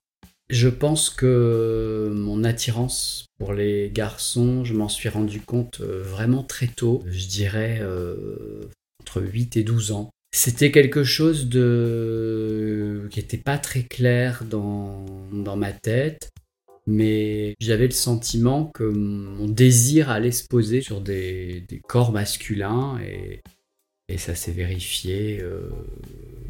Je 0.49 0.69
pense 0.69 1.10
que 1.10 2.12
mon 2.13 2.43
attirance 2.43 3.25
pour 3.39 3.53
les 3.53 3.91
garçons, 3.91 4.63
je 4.63 4.73
m'en 4.73 4.88
suis 4.88 5.10
rendu 5.10 5.41
compte 5.41 5.81
euh, 5.81 6.03
vraiment 6.03 6.43
très 6.43 6.67
tôt, 6.67 7.03
je 7.08 7.27
dirais 7.27 7.79
entre 9.06 9.22
8 9.22 9.58
et 9.58 9.63
12 9.63 9.91
ans. 9.91 10.10
C'était 10.34 10.72
quelque 10.72 11.04
chose 11.04 11.48
de 11.48 13.08
qui 13.12 13.20
n'était 13.20 13.38
pas 13.38 13.58
très 13.58 13.84
clair 13.84 14.44
dans, 14.44 15.06
dans 15.32 15.56
ma 15.56 15.72
tête, 15.72 16.30
mais 16.88 17.56
j'avais 17.62 17.86
le 17.86 17.91
sentiment 17.91 18.65
que 18.74 18.84
mon 18.84 19.48
désir 19.48 20.10
allait 20.10 20.32
se 20.32 20.46
poser 20.46 20.82
sur 20.82 21.02
des, 21.02 21.62
des 21.70 21.80
corps 21.80 22.12
masculins 22.12 23.00
et, 23.00 23.41
et 24.10 24.18
ça 24.18 24.36
s'est 24.36 24.52
vérifié 24.52 25.39
euh, 25.41 25.70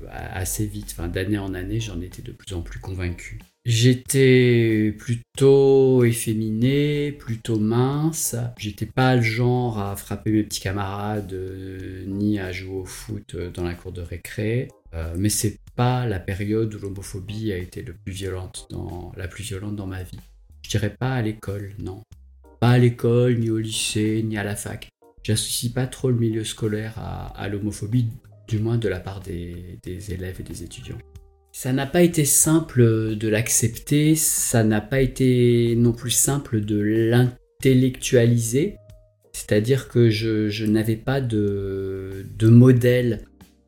assez 0.10 0.66
vite. 0.66 0.88
Enfin, 0.92 1.08
d'année 1.08 1.38
en 1.38 1.54
année, 1.54 1.80
j'en 1.80 2.02
étais 2.02 2.22
de 2.22 2.32
plus 2.32 2.56
en 2.56 2.62
plus 2.62 2.80
convaincu. 2.80 3.40
J'étais 3.66 4.94
plutôt 4.96 6.04
efféminé, 6.04 7.12
plutôt 7.12 7.58
mince. 7.58 8.36
J'étais 8.60 8.86
pas 8.86 9.16
le 9.16 9.24
genre 9.24 9.80
à 9.80 9.96
frapper 9.96 10.30
mes 10.30 10.44
petits 10.44 10.62
camarades 10.62 11.34
euh, 11.34 12.06
ni 12.06 12.38
à 12.38 12.52
jouer 12.52 12.76
au 12.76 12.86
foot 12.86 13.34
euh, 13.34 13.50
dans 13.50 13.64
la 13.64 13.74
cour 13.74 13.92
de 13.92 14.02
récré. 14.02 14.68
Euh, 14.94 15.16
mais 15.18 15.30
c'est 15.30 15.58
pas 15.76 16.06
la 16.06 16.20
période 16.20 16.76
où 16.76 16.80
l'homophobie 16.80 17.54
a 17.54 17.58
été 17.58 17.82
la 17.82 17.94
plus 17.94 18.14
violente 18.14 18.68
dans 18.70 19.88
ma 19.88 20.04
vie. 20.04 20.20
Je 20.62 20.70
dirais 20.70 20.96
pas 20.96 21.16
à 21.16 21.24
l'école, 21.24 21.74
non. 21.80 22.04
Pas 22.60 22.70
à 22.70 22.78
l'école, 22.78 23.40
ni 23.40 23.50
au 23.50 23.58
lycée, 23.58 24.22
ni 24.24 24.38
à 24.38 24.44
la 24.44 24.56
fac. 24.56 24.90
J'associe 25.24 25.74
pas 25.74 25.88
trop 25.88 26.12
le 26.12 26.18
milieu 26.18 26.44
scolaire 26.44 27.00
à, 27.00 27.50
l'homophobie, 27.50 28.10
du 28.48 28.60
moins 28.60 28.78
de 28.78 28.88
la 28.88 29.00
part 29.00 29.22
des 29.22 29.80
élèves 30.14 30.40
et 30.40 30.44
des 30.44 30.62
étudiants. 30.62 31.00
Ça 31.58 31.72
n'a 31.72 31.86
pas 31.86 32.02
été 32.02 32.26
simple 32.26 33.16
de 33.16 33.28
l'accepter, 33.30 34.16
ça 34.16 34.66
n'a 34.66 34.82
pas 34.82 35.00
été 35.00 35.74
non 35.78 35.94
plus 35.94 36.12
simple 36.12 36.60
de 36.60 36.78
l'intellectualiser, 36.78 38.76
c'est-à-dire 39.32 39.88
que 39.88 40.10
je, 40.10 40.66
n'avais 40.66 40.98
pas 40.98 41.22
de, 41.22 42.26
modèle 42.42 43.22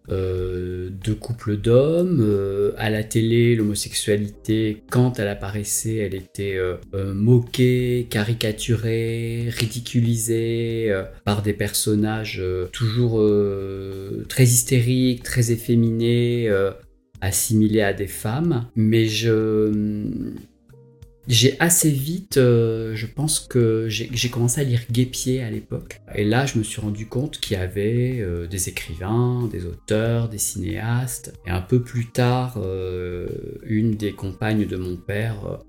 euh, 0.09 0.89
de 1.01 1.13
couple 1.13 1.55
d'hommes. 1.55 2.19
Euh, 2.19 2.73
à 2.77 2.89
la 2.89 3.05
télé, 3.05 3.55
l'homosexualité, 3.55 4.83
quand 4.91 5.17
elle 5.17 5.29
apparaissait, 5.29 5.95
elle 5.95 6.15
était 6.15 6.57
euh, 6.57 6.75
moquée, 7.13 8.07
caricaturée, 8.09 9.47
ridiculisée 9.47 10.93
par 11.23 11.41
des 11.41 11.53
personnages 11.53 12.43
toujours 12.73 13.25
très 14.27 14.43
hystériques, 14.43 15.23
très 15.23 15.53
efféminés 15.53 16.49
assimilé 17.21 17.81
à 17.81 17.93
des 17.93 18.07
femmes, 18.07 18.69
mais 18.75 19.07
je 19.07 20.33
j'ai 21.27 21.59
assez 21.59 21.89
vite, 21.89 22.37
euh, 22.37 22.95
je 22.95 23.05
pense 23.05 23.41
que 23.41 23.87
j'ai 23.89 24.29
commencé 24.29 24.61
à 24.61 24.63
lire 24.63 24.81
Guépier 24.89 25.43
à 25.43 25.49
l'époque. 25.49 25.99
Et 26.15 26.23
là, 26.23 26.45
je 26.45 26.57
me 26.57 26.63
suis 26.63 26.79
rendu 26.79 27.05
compte 27.05 27.39
qu'il 27.39 27.57
y 27.57 27.59
avait 27.59 28.19
euh, 28.21 28.47
des 28.47 28.69
écrivains, 28.69 29.47
des 29.51 29.65
auteurs, 29.65 30.29
des 30.29 30.37
cinéastes. 30.37 31.33
Et 31.45 31.49
un 31.49 31.61
peu 31.61 31.81
plus 31.81 32.07
tard, 32.11 32.57
euh, 32.57 33.27
une 33.63 33.91
des 33.91 34.13
compagnes 34.13 34.65
de 34.65 34.77
mon 34.77 34.95
père 34.95 35.59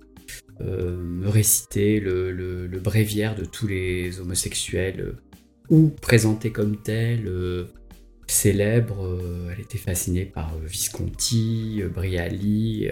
me 0.61 1.29
récitait 1.29 2.01
le, 2.01 2.33
le, 2.33 2.81
bréviaire 2.81 3.37
de 3.37 3.45
tous 3.45 3.69
les 3.69 4.19
homosexuels, 4.21 5.15
ou 5.71 5.89
présentés 5.89 6.51
comme 6.51 6.77
tels, 6.77 7.31
célèbre. 8.29 9.05
Euh, 9.05 9.51
elle 9.53 9.61
était 9.61 9.79
fascinée 9.79 10.25
par 10.25 10.55
euh, 10.55 10.67
Visconti, 10.67 11.81
euh, 11.83 11.89
Briali. 11.89 12.89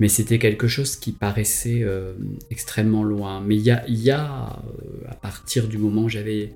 mais 0.00 0.08
c'était 0.08 0.38
quelque 0.38 0.68
chose 0.68 0.96
qui 0.96 1.12
paraissait 1.12 1.84
extrêmement 2.50 3.04
loin. 3.04 3.40
Mais 3.40 3.56
il 3.56 3.62
y 3.62 4.10
a 4.10 4.62
à 5.08 5.14
partir 5.14 5.68
du 5.68 5.78
moment 5.78 6.04
où 6.04 6.08
j'avais 6.08 6.54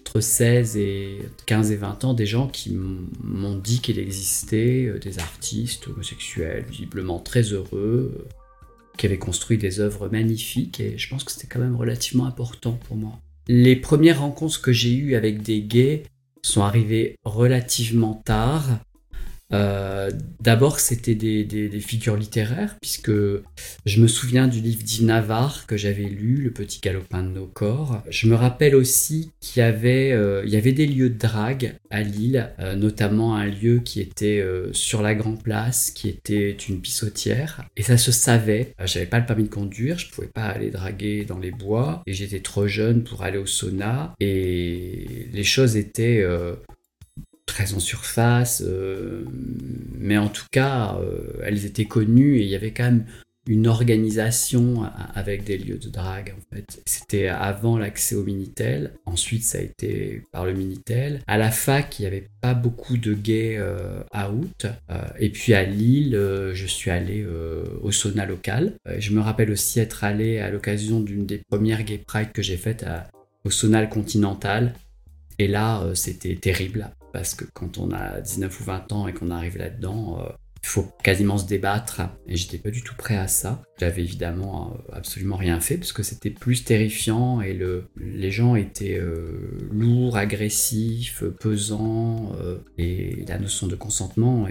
entre 0.00 0.20
16 0.20 0.78
et 0.78 1.18
15 1.44 1.70
et 1.72 1.76
20 1.76 2.04
ans, 2.04 2.14
des 2.14 2.24
gens 2.24 2.48
qui 2.48 2.74
m'ont 2.74 3.58
dit 3.58 3.80
qu'il 3.80 3.98
existait 3.98 4.94
des 5.02 5.18
artistes 5.18 5.88
homosexuels, 5.88 6.64
visiblement 6.70 7.18
très 7.18 7.42
heureux, 7.42 8.26
qui 8.96 9.04
avaient 9.04 9.18
construit 9.18 9.58
des 9.58 9.80
œuvres 9.80 10.08
magnifiques, 10.08 10.80
et 10.80 10.96
je 10.96 11.10
pense 11.10 11.24
que 11.24 11.32
c'était 11.32 11.46
quand 11.46 11.60
même 11.60 11.76
relativement 11.76 12.24
important 12.24 12.72
pour 12.72 12.96
moi. 12.96 13.20
Les 13.48 13.76
premières 13.76 14.20
rencontres 14.20 14.62
que 14.62 14.72
j'ai 14.72 14.94
eues 14.94 15.14
avec 15.14 15.42
des 15.42 15.60
gays, 15.60 16.04
sont 16.42 16.62
arrivés 16.62 17.16
relativement 17.24 18.14
tard. 18.24 18.62
Euh, 19.52 20.10
d'abord, 20.40 20.80
c'était 20.80 21.14
des, 21.14 21.80
figures 21.80 22.16
littéraires, 22.16 22.76
puisque 22.80 23.10
je 23.10 24.00
me 24.00 24.08
souviens 24.08 24.48
du 24.48 24.60
livre 24.60 24.82
d'Inavar 24.82 25.66
que 25.66 25.76
j'avais 25.76 26.04
lu, 26.04 26.42
Le 26.42 26.50
petit 26.50 26.80
galopin 26.80 27.22
de 27.22 27.28
nos 27.28 27.46
corps. 27.46 28.02
Je 28.10 28.26
me 28.28 28.34
rappelle 28.34 28.74
aussi 28.74 29.30
qu'il 29.40 29.60
y 29.60 29.64
avait, 29.64 30.12
euh, 30.12 30.44
des 30.48 30.86
lieux 30.86 31.08
de 31.08 31.18
drague 31.18 31.74
à 31.90 32.02
Lille, 32.02 32.50
euh, 32.58 32.74
notamment 32.74 33.36
un 33.36 33.46
lieu 33.46 33.78
qui 33.78 34.00
était 34.00 34.44
sur 34.72 35.02
la 35.02 35.14
Grand 35.14 35.36
Place, 35.36 35.90
qui 35.90 36.08
était 36.08 36.50
une 36.50 36.80
pissotière, 36.80 37.64
et 37.76 37.82
ça 37.82 37.96
se 37.96 38.12
savait. 38.12 38.74
J'avais 38.84 39.06
pas 39.06 39.18
le 39.18 39.26
permis 39.26 39.44
de 39.44 39.48
conduire, 39.48 39.98
je 39.98 40.10
pouvais 40.10 40.26
pas 40.26 40.44
aller 40.44 40.70
draguer 40.70 41.24
dans 41.24 41.38
les 41.38 41.50
bois, 41.50 42.02
et 42.06 42.12
j'étais 42.12 42.40
trop 42.40 42.66
jeune 42.66 43.02
pour 43.02 43.22
aller 43.22 43.38
au 43.38 43.46
sauna, 43.46 44.14
et 44.20 45.28
les 45.32 45.44
choses 45.44 45.76
étaient 45.76 46.22
très 47.48 47.74
en 47.74 47.80
surface, 47.80 48.62
euh, 48.64 49.24
mais 49.98 50.18
en 50.18 50.28
tout 50.28 50.46
cas, 50.52 50.96
euh, 51.00 51.40
elles 51.42 51.64
étaient 51.64 51.86
connues 51.86 52.36
et 52.36 52.42
il 52.42 52.48
y 52.48 52.54
avait 52.54 52.70
quand 52.70 52.84
même 52.84 53.06
une 53.48 53.66
organisation 53.66 54.82
avec 55.14 55.42
des 55.44 55.56
lieux 55.56 55.78
de 55.78 55.88
drague 55.88 56.34
en 56.36 56.54
fait. 56.54 56.82
C'était 56.84 57.28
avant 57.28 57.78
l'accès 57.78 58.14
au 58.14 58.22
Minitel, 58.22 58.92
ensuite 59.06 59.42
ça 59.42 59.56
a 59.56 59.62
été 59.62 60.22
par 60.32 60.44
le 60.44 60.52
Minitel. 60.52 61.20
À 61.26 61.38
la 61.38 61.50
fac, 61.50 61.98
il 61.98 62.02
n'y 62.02 62.08
avait 62.08 62.28
pas 62.42 62.52
beaucoup 62.52 62.98
de 62.98 63.14
gays 63.14 63.56
euh, 63.56 64.02
out, 64.14 64.66
et 65.18 65.30
puis 65.30 65.54
à 65.54 65.64
Lille, 65.64 66.12
je 66.52 66.66
suis 66.66 66.90
allé 66.90 67.26
au 67.82 67.90
sauna 67.90 68.26
local. 68.26 68.74
je 68.98 69.12
me 69.12 69.20
rappelle 69.20 69.50
aussi 69.50 69.80
être 69.80 70.04
allé 70.04 70.40
à 70.40 70.50
l'occasion 70.50 71.00
d'une 71.00 71.24
des 71.24 71.40
premières 71.48 71.84
gay 71.84 71.96
pride 71.96 72.32
que 72.32 72.42
j'ai 72.42 72.58
faites 72.58 72.84
au 73.44 73.50
sauna 73.50 73.86
continental. 73.86 74.74
Et 75.38 75.48
là, 75.48 75.88
c'était 75.94 76.34
terrible 76.34 76.90
parce 77.12 77.34
que 77.34 77.44
quand 77.52 77.78
on 77.78 77.90
a 77.92 78.20
19 78.20 78.60
ou 78.60 78.64
20 78.64 78.92
ans 78.92 79.08
et 79.08 79.14
qu'on 79.14 79.30
arrive 79.30 79.58
là-dedans, 79.58 80.20
euh, 80.20 80.28
il 80.62 80.68
faut 80.68 80.86
quasiment 81.02 81.38
se 81.38 81.46
débattre 81.46 82.02
et 82.26 82.36
j'étais 82.36 82.58
pas 82.58 82.70
du 82.70 82.82
tout 82.82 82.94
prêt 82.96 83.16
à 83.16 83.28
ça. 83.28 83.62
J'avais 83.78 84.02
évidemment 84.02 84.72
euh, 84.72 84.96
absolument 84.96 85.36
rien 85.36 85.60
fait 85.60 85.76
parce 85.76 85.92
que 85.92 86.02
c'était 86.02 86.30
plus 86.30 86.64
terrifiant 86.64 87.40
et 87.40 87.52
le, 87.52 87.84
les 88.00 88.30
gens 88.30 88.56
étaient 88.56 88.98
euh, 88.98 89.32
lourds, 89.70 90.16
agressifs, 90.16 91.22
pesants 91.40 92.32
et 92.76 93.24
la 93.28 93.38
notion 93.38 93.66
de 93.66 93.76
consentement 93.76 94.46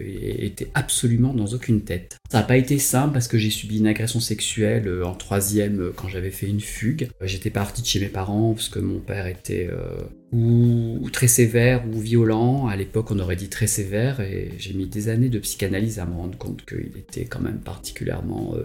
était 0.00 0.70
absolument 0.74 1.34
dans 1.34 1.46
aucune 1.46 1.82
tête. 1.82 2.18
Ça 2.30 2.38
n'a 2.38 2.44
pas 2.44 2.56
été 2.56 2.78
simple 2.78 3.12
parce 3.12 3.28
que 3.28 3.38
j'ai 3.38 3.50
subi 3.50 3.78
une 3.78 3.86
agression 3.86 4.20
sexuelle 4.20 5.02
en 5.02 5.14
troisième 5.14 5.92
quand 5.96 6.08
j'avais 6.08 6.30
fait 6.30 6.46
une 6.46 6.60
fugue. 6.60 7.08
J'étais 7.22 7.50
parti 7.50 7.82
de 7.82 7.86
chez 7.86 8.00
mes 8.00 8.08
parents 8.08 8.54
parce 8.54 8.68
que 8.68 8.78
mon 8.78 9.00
père 9.00 9.26
était 9.26 9.68
ou, 10.32 11.08
très 11.12 11.28
sévère 11.28 11.84
ou 11.88 11.98
violent. 11.98 12.66
À 12.68 12.76
l'époque, 12.76 13.10
on 13.10 13.18
aurait 13.18 13.36
dit 13.36 13.48
très 13.48 13.66
sévère, 13.66 14.20
et 14.20 14.50
j'ai 14.58 14.74
mis 14.74 14.86
des 14.86 15.08
années 15.08 15.28
de 15.28 15.38
psychanalyse 15.38 15.98
à 15.98 16.06
me 16.06 16.14
rendre 16.14 16.38
compte 16.38 16.64
qu'il 16.64 16.96
était 16.96 17.24
quand 17.24 17.40
même 17.40 17.58
particulièrement 17.58 18.54
euh, 18.54 18.59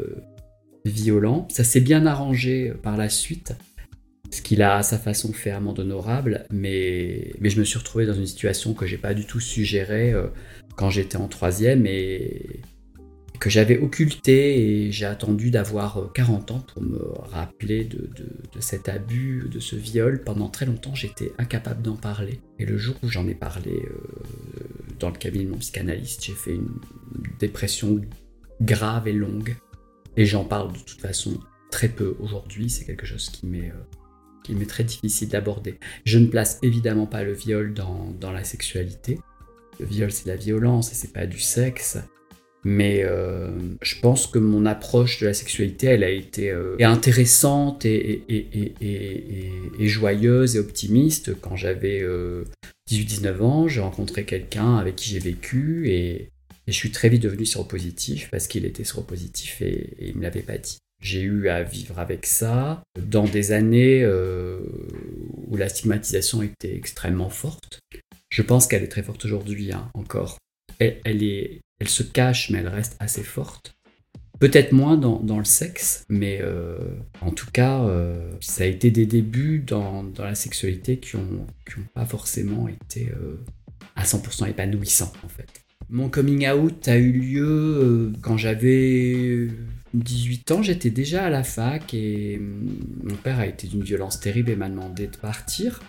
violent. 0.86 1.48
Ça 1.50 1.64
s'est 1.64 1.82
bien 1.82 2.06
arrangé 2.06 2.70
euh, 2.70 2.74
par 2.76 2.98
la 2.98 3.10
suite, 3.10 3.54
ce 4.32 4.42
qu'il 4.42 4.62
a 4.62 4.78
à 4.78 4.84
sa 4.84 4.98
façon 4.98 5.34
fait 5.34 5.52
amende 5.52 5.80
honorable, 5.80 6.46
mais, 6.52 7.34
mais 7.40 7.50
je 7.50 7.60
me 7.60 7.66
suis 7.66 7.78
retrouvé 7.78 8.06
dans 8.06 8.14
une 8.14 8.26
situation 8.26 8.74
que 8.74 8.86
j'ai 8.86 8.98
pas 8.98 9.14
du 9.14 9.26
tout 9.26 9.40
suggérée 9.40 10.14
euh, 10.14 10.28
quand 10.76 10.90
j'étais 10.90 11.18
en 11.18 11.28
troisième 11.28 11.86
et 11.86 12.62
que 13.40 13.50
j'avais 13.50 13.78
occulté 13.78 14.86
et 14.86 14.92
j'ai 14.92 15.06
attendu 15.06 15.52
d'avoir 15.52 16.12
40 16.14 16.52
ans 16.52 16.60
pour 16.74 16.82
me 16.82 17.00
rappeler 17.32 17.84
de, 17.84 18.10
cet 18.60 18.88
abus, 18.88 19.50
de 19.52 19.60
ce 19.60 19.76
viol. 19.76 20.24
Pendant 20.24 20.48
très 20.48 20.66
longtemps, 20.66 20.96
j'étais 20.96 21.34
incapable 21.38 21.82
d'en 21.82 21.98
parler. 21.98 22.40
Et 22.60 22.66
le 22.66 22.78
jour 22.78 22.96
où 23.04 23.10
j'en 23.10 23.28
ai 23.28 23.36
parlé 23.36 23.84
dans 25.00 25.10
le 25.10 25.18
cabinet 25.18 25.44
de 25.44 25.50
mon 25.50 25.58
psychanalyste, 25.58 26.24
j'ai 26.24 26.34
fait 26.34 26.56
une 26.56 26.80
dépression 27.38 28.00
grave 28.62 29.10
et 29.10 29.14
longue. 29.14 29.58
Et 30.18 30.26
j'en 30.26 30.46
parle 30.46 30.74
de 30.74 30.80
toute 30.80 31.02
façon 31.02 31.40
très 31.72 31.90
peu 31.90 32.16
aujourd'hui. 32.20 32.70
C'est 32.70 32.86
quelque 32.86 33.06
chose 33.06 33.30
qui 33.30 33.46
m'est 33.46 33.72
qui 34.44 34.54
m'est 34.54 34.66
très 34.66 34.84
difficile 34.84 35.30
d'aborder. 35.30 35.80
Je 36.06 36.20
ne 36.20 36.28
place 36.28 36.60
évidemment 36.62 37.08
pas 37.08 37.24
le 37.24 37.34
viol 37.34 37.74
dans, 37.74 38.14
dans 38.20 38.32
la 38.32 38.44
sexualité. 38.44 39.20
Le 39.80 39.88
viol, 39.88 40.12
c'est 40.12 40.28
la 40.28 40.36
violence 40.36 40.92
et 40.92 40.96
c'est 40.96 41.12
pas 41.12 41.26
du 41.26 41.40
sexe. 41.40 41.98
Mais 42.68 43.04
euh, 43.04 43.52
je 43.84 44.00
pense 44.00 44.26
que 44.26 44.40
mon 44.40 44.66
approche 44.66 45.20
de 45.20 45.28
la 45.28 45.36
sexualité, 45.36 45.86
elle 45.86 46.04
a 46.04 46.10
été 46.10 46.50
euh, 46.50 46.76
intéressante 46.80 47.86
et, 47.86 48.24
joyeuse 49.80 50.56
et 50.56 50.60
optimiste. 50.60 51.40
Quand 51.40 51.56
j'avais 51.56 52.04
18-19 52.90 53.28
euh, 53.28 53.42
ans, 53.42 53.68
j'ai 53.68 53.82
rencontré 53.82 54.26
quelqu'un 54.26 54.78
avec 54.78 54.96
qui 54.96 55.12
j'ai 55.12 55.20
vécu 55.20 55.92
et, 55.92 56.32
je 56.72 56.78
suis 56.78 56.92
très 56.92 57.10
vite 57.10 57.24
devenu 57.24 57.46
séropositif 57.46 58.30
parce 58.32 58.48
qu'il 58.48 58.66
était 58.66 58.84
séropositif 58.84 59.62
et, 59.62 59.96
et 60.00 60.10
il 60.10 60.18
me 60.18 60.24
l'avait 60.24 60.42
pas 60.42 60.58
dit. 60.58 60.78
J'ai 61.02 61.22
eu 61.22 61.50
à 61.50 61.62
vivre 61.64 62.00
avec 62.00 62.26
ça 62.26 62.84
dans 63.00 63.26
des 63.26 63.52
années 63.52 64.02
euh, 64.04 64.60
où 65.48 65.56
la 65.58 65.70
stigmatisation 65.70 66.42
était 66.42 66.76
extrêmement 66.76 67.30
forte. 67.30 67.80
Je 68.30 68.42
pense 68.42 68.68
qu'elle 68.68 68.84
est 68.84 68.88
très 68.88 69.04
forte 69.04 69.24
aujourd'hui 69.26 69.72
hein, 69.72 69.90
encore. 69.94 70.40
Elle, 70.80 71.24
est, 71.24 71.62
elle 71.80 71.88
se 71.88 72.04
cache, 72.04 72.50
mais 72.50 72.60
elle 72.60 72.68
reste 72.68 72.96
assez 73.00 73.24
forte. 73.24 73.76
Peut-être 74.40 74.74
moins 74.74 74.98
dans, 74.98 75.38
le 75.38 75.46
sexe, 75.46 76.04
mais 76.10 76.40
euh, 76.42 76.78
en 77.22 77.32
tout 77.32 77.50
cas, 77.54 77.84
euh, 77.86 78.32
ça 78.42 78.64
a 78.64 78.68
été 78.68 78.92
des 78.92 79.06
débuts 79.06 79.60
dans, 79.60 80.04
dans 80.04 80.26
la 80.26 80.36
sexualité 80.36 80.98
qui 80.98 81.16
n'ont 81.16 81.46
qui 81.66 81.80
ont 81.80 81.88
pas 81.94 82.06
forcément 82.06 82.68
été 82.68 83.12
à 83.96 84.04
100% 84.04 84.50
épanouissants, 84.50 85.14
en 85.24 85.30
fait. 85.30 85.65
Mon 85.90 86.10
coming 86.10 86.48
out 86.48 86.88
a 86.88 86.98
eu 86.98 87.12
lieu 87.12 88.12
quand 88.22 88.38
j'avais 88.38 89.48
18 89.94 90.52
ans, 90.52 90.62
j'étais 90.62 90.90
déjà 90.90 91.26
à 91.26 91.30
la 91.30 91.44
fac 91.44 91.94
et 91.94 92.38
mm, 92.38 93.10
mon 93.10 93.16
père 93.16 93.40
a 93.40 93.48
été 93.48 93.68
d'une 93.68 93.84
violence 93.84 94.20
terrible 94.20 94.50
et 94.50 94.56
m'a 94.56 94.70
demandé 94.70 95.08
de 95.08 95.18
partir, 95.18 95.80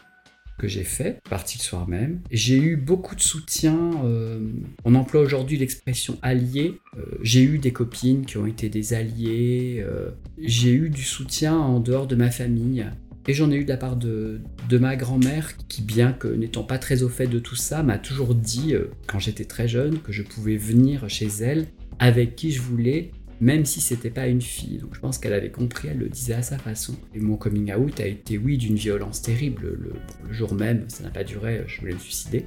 que 0.59 0.69
j'ai 0.69 0.85
fait, 0.85 1.21
parti 1.29 1.59
le 1.59 1.63
soir 1.63 1.89
même. 1.89 2.21
J'ai 2.31 2.57
eu 2.57 2.77
beaucoup 2.77 3.15
de 3.15 3.21
soutien, 3.21 3.91
euh, 4.05 4.41
on 4.85 4.95
emploie 4.95 5.21
aujourd'hui 5.21 5.59
l'expression 5.59 6.19
allié. 6.23 6.81
Euh, 6.97 7.03
j'ai 7.23 7.43
eu 7.43 7.59
des 7.59 7.73
copines 7.73 8.25
qui 8.25 8.39
ont 8.39 8.47
été 8.47 8.69
des 8.69 8.95
alliés, 8.95 9.85
euh, 9.87 10.11
j'ai 10.39 10.73
eu 10.73 10.89
du 10.89 11.03
soutien 11.03 11.57
en 11.57 11.81
dehors 11.81 12.07
de 12.07 12.17
ma 12.17 12.31
famille. 12.31 12.87
Et 13.29 13.35
j'en 13.35 13.51
ai 13.51 13.57
eu 13.57 13.65
de 13.65 13.69
la 13.69 13.77
part 13.77 13.97
de, 13.97 14.41
ma 14.71 14.97
grand-mère 14.97 15.57
qui, 15.69 15.83
bien 15.83 16.13
que 16.13 16.29
n'étant 16.29 16.63
pas 16.63 16.79
très 16.79 17.03
au 17.03 17.09
fait 17.09 17.27
de 17.27 17.39
tout 17.39 17.57
ça, 17.57 17.83
m'a 17.83 17.99
toujours 17.99 18.35
dit, 18.35 18.75
quand 19.07 19.19
j'étais 19.19 19.45
très 19.45 19.67
jeune, 19.67 19.99
que 19.99 20.13
je 20.13 20.23
pouvais 20.23 20.57
venir 20.57 21.09
chez 21.09 21.29
elle 21.41 21.67
avec 21.99 22.37
qui 22.37 22.53
je 22.53 22.63
voulais 22.63 23.11
même 23.41 23.65
si 23.65 23.81
c'était 23.81 24.11
pas 24.11 24.27
une 24.27 24.41
fille. 24.41 24.79
Donc 24.79 24.95
je 24.95 25.01
pense 25.01 25.19
qu'elle 25.19 25.33
avait 25.33 25.51
compris, 25.51 25.89
elle 25.89 25.99
le 25.99 26.09
disait 26.09 26.35
à 26.35 26.43
sa 26.43 26.59
façon. 26.59 26.95
Et 27.15 27.21
mon 27.21 27.37
coming 27.37 27.73
out 27.75 28.01
a 28.01 28.07
été, 28.07 28.39
oui, 28.39 28.57
d'une 28.57 28.77
violence 28.77 29.23
terrible. 29.23 29.79
Le, 29.79 30.33
jour 30.33 30.55
même, 30.55 30.85
ça 30.89 31.03
n'a 31.05 31.11
pas 31.11 31.25
duré, 31.25 31.63
je 31.67 31.81
voulais 31.81 31.95
me 31.95 31.99
suicider. 31.99 32.45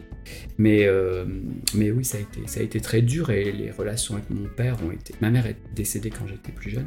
Mais, 0.57 0.85
euh, 0.85 1.25
mais 1.75 1.91
oui, 1.91 2.03
ça 2.03 2.17
a 2.17 2.61
été 2.61 2.79
très 2.81 3.01
dur 3.01 3.29
et 3.29 3.51
les 3.51 3.71
relations 3.71 4.15
avec 4.15 4.29
mon 4.29 4.47
père 4.47 4.77
ont 4.85 4.91
été. 4.91 5.13
Ma 5.21 5.29
mère 5.29 5.45
est 5.45 5.57
décédée 5.75 6.09
quand 6.09 6.27
j'étais 6.27 6.51
plus 6.51 6.71
jeune, 6.71 6.85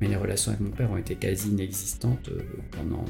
mais 0.00 0.08
les 0.08 0.16
relations 0.16 0.52
avec 0.52 0.60
mon 0.60 0.70
père 0.70 0.90
ont 0.90 0.96
été 0.96 1.14
quasi 1.14 1.48
inexistantes 1.48 2.28
euh, 2.28 2.40
pendant 2.70 3.04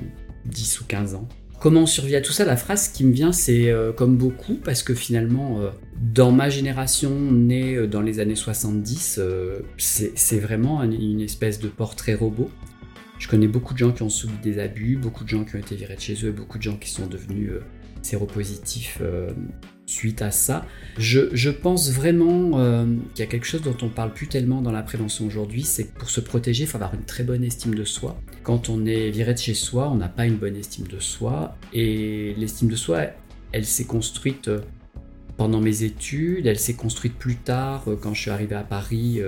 10 0.46 0.80
ou 0.80 0.84
15 0.84 1.14
ans. 1.14 1.28
Comment 1.60 1.82
on 1.82 1.86
survit 1.86 2.16
à 2.16 2.20
tout 2.22 2.32
ça? 2.32 2.44
La 2.44 2.56
phrase 2.56 2.88
qui 2.88 3.04
me 3.04 3.12
vient, 3.12 3.32
c'est 3.32 3.70
euh, 3.70 3.92
comme 3.92 4.16
beaucoup, 4.16 4.54
parce 4.54 4.82
que 4.82 4.94
finalement, 4.94 5.60
euh, 5.60 5.70
dans 6.00 6.32
ma 6.32 6.48
génération, 6.48 7.10
née 7.10 7.86
dans 7.86 8.00
les 8.00 8.18
années 8.18 8.34
70, 8.34 9.20
c'est 9.76 10.38
vraiment 10.38 10.82
une 10.82 11.20
espèce 11.20 11.60
de 11.60 11.68
portrait 11.68 12.14
robot. 12.14 12.50
Je 13.18 13.28
connais 13.28 13.48
beaucoup 13.48 13.74
de 13.74 13.78
gens 13.78 13.92
qui 13.92 14.02
ont 14.02 14.08
subi 14.08 14.38
des 14.42 14.58
abus, 14.58 14.96
beaucoup 14.96 15.24
de 15.24 15.28
gens 15.28 15.44
qui 15.44 15.56
ont 15.56 15.58
été 15.58 15.76
virés 15.76 15.96
de 15.96 16.00
chez 16.00 16.16
eux, 16.24 16.32
beaucoup 16.32 16.56
de 16.56 16.62
gens 16.62 16.76
qui 16.76 16.88
sont 16.88 17.06
devenus 17.06 17.50
séropositifs 18.00 19.02
suite 19.90 20.22
à 20.22 20.30
ça. 20.30 20.66
Je, 20.98 21.50
pense 21.50 21.90
vraiment 21.90 22.58
euh, 22.58 22.86
qu'il 23.14 23.24
y 23.24 23.28
a 23.28 23.30
quelque 23.30 23.46
chose 23.46 23.62
dont 23.62 23.76
on 23.82 23.88
parle 23.88 24.12
plus 24.12 24.28
tellement 24.28 24.62
dans 24.62 24.72
la 24.72 24.82
prévention 24.82 25.26
aujourd'hui, 25.26 25.62
c'est 25.62 25.84
que 25.84 25.98
pour 25.98 26.10
se 26.10 26.20
protéger, 26.20 26.64
il 26.64 26.66
faut 26.66 26.76
avoir 26.76 26.94
une 26.94 27.04
très 27.04 27.24
bonne 27.24 27.42
estime 27.42 27.74
de 27.74 27.84
soi. 27.84 28.20
Quand 28.42 28.68
on 28.68 28.86
est 28.86 29.10
viré 29.10 29.34
de 29.34 29.38
chez 29.38 29.54
soi, 29.54 29.90
on 29.90 29.96
n'a 29.96 30.08
pas 30.08 30.26
une 30.26 30.36
bonne 30.36 30.56
estime 30.56 30.86
de 30.86 31.00
soi, 31.00 31.56
et 31.72 32.34
l'estime 32.38 32.68
de 32.68 32.76
soi, 32.76 33.06
elle 33.52 33.66
s'est 33.66 33.84
construite 33.84 34.48
euh, 34.48 34.60
pendant 35.36 35.60
mes 35.60 35.82
études, 35.82 36.46
elle 36.46 36.58
s'est 36.58 36.74
construite 36.74 37.14
plus 37.14 37.36
tard 37.36 37.84
euh, 37.88 37.96
quand 38.00 38.14
je 38.14 38.20
suis 38.20 38.30
arrivé 38.30 38.54
à 38.54 38.62
Paris 38.62 39.20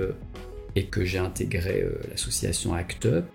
et 0.75 0.85
que 0.85 1.03
j'ai 1.03 1.19
intégré 1.19 1.85
l'association 2.09 2.73
ACT 2.73 3.05
UP, 3.05 3.25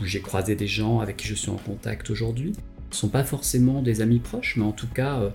où 0.00 0.04
j'ai 0.04 0.20
croisé 0.20 0.54
des 0.54 0.66
gens 0.66 1.00
avec 1.00 1.16
qui 1.16 1.26
je 1.26 1.34
suis 1.34 1.50
en 1.50 1.56
contact 1.56 2.10
aujourd'hui. 2.10 2.52
Ce 2.90 2.96
ne 2.96 3.00
sont 3.00 3.08
pas 3.08 3.24
forcément 3.24 3.82
des 3.82 4.00
amis 4.00 4.18
proches, 4.18 4.56
mais 4.56 4.64
en 4.64 4.72
tout 4.72 4.86
cas, 4.86 5.32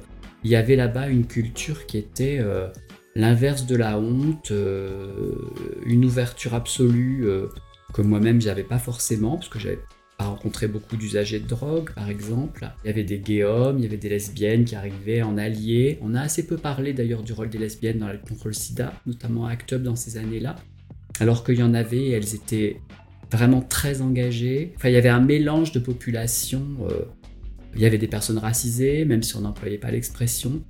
il 0.47 0.51
y 0.51 0.55
avait 0.55 0.77
là-bas 0.77 1.09
une 1.09 1.27
culture 1.27 1.85
qui 1.87 1.97
était 1.97 2.37
euh, 2.39 2.69
l'inverse 3.15 3.65
de 3.65 3.75
la 3.75 3.99
honte, 3.99 4.51
euh, 4.51 5.33
une 5.85 6.05
ouverture 6.05 6.53
absolue 6.53 7.25
euh, 7.25 7.47
que 7.93 8.01
moi-même 8.01 8.39
j'avais 8.39 8.63
pas 8.63 8.79
forcément, 8.79 9.35
parce 9.35 9.49
que 9.49 9.59
j'avais 9.59 9.79
pas 10.17 10.23
rencontré 10.23 10.69
beaucoup 10.69 10.95
d'usagers 10.95 11.41
de 11.41 11.47
drogue, 11.49 11.91
par 11.93 12.09
exemple. 12.09 12.65
Il 12.85 12.87
y 12.87 12.89
avait 12.89 13.03
des 13.03 13.19
gay 13.19 13.43
hommes, 13.43 13.79
il 13.79 13.83
y 13.83 13.87
avait 13.87 13.97
des 13.97 14.07
lesbiennes 14.07 14.63
qui 14.63 14.75
arrivaient 14.75 15.21
en 15.21 15.37
alliés. 15.37 15.99
On 16.01 16.15
a 16.15 16.21
assez 16.21 16.47
peu 16.47 16.55
parlé 16.55 16.93
d'ailleurs 16.93 17.23
du 17.23 17.33
rôle 17.33 17.49
des 17.49 17.57
lesbiennes 17.57 17.99
dans 17.99 18.07
le 18.07 18.53
sida, 18.53 18.93
notamment 19.05 19.47
à 19.47 19.51
Act 19.51 19.73
Up 19.73 19.83
dans 19.83 19.97
ces 19.97 20.15
années-là. 20.15 20.55
Alors 21.19 21.43
qu'il 21.43 21.55
y 21.55 21.63
en 21.63 21.73
avait, 21.73 22.11
elles 22.11 22.35
étaient 22.35 22.79
vraiment 23.29 23.59
très 23.59 24.01
engagées. 24.01 24.71
Enfin, 24.77 24.87
il 24.87 24.93
y 24.93 24.97
avait 24.97 25.09
un 25.09 25.19
mélange 25.19 25.73
de 25.73 25.79
populations 25.79 26.87
il 27.77 27.83
y 27.83 27.85
avait 27.85 27.99
des 27.99 28.07
personnes 28.07 28.39
racisées, 28.39 29.05
même 29.05 29.23
si 29.23 29.35
on 29.35 29.41
n'employait 29.41 29.77
pas 29.77 29.91
l'expression. 29.91 30.61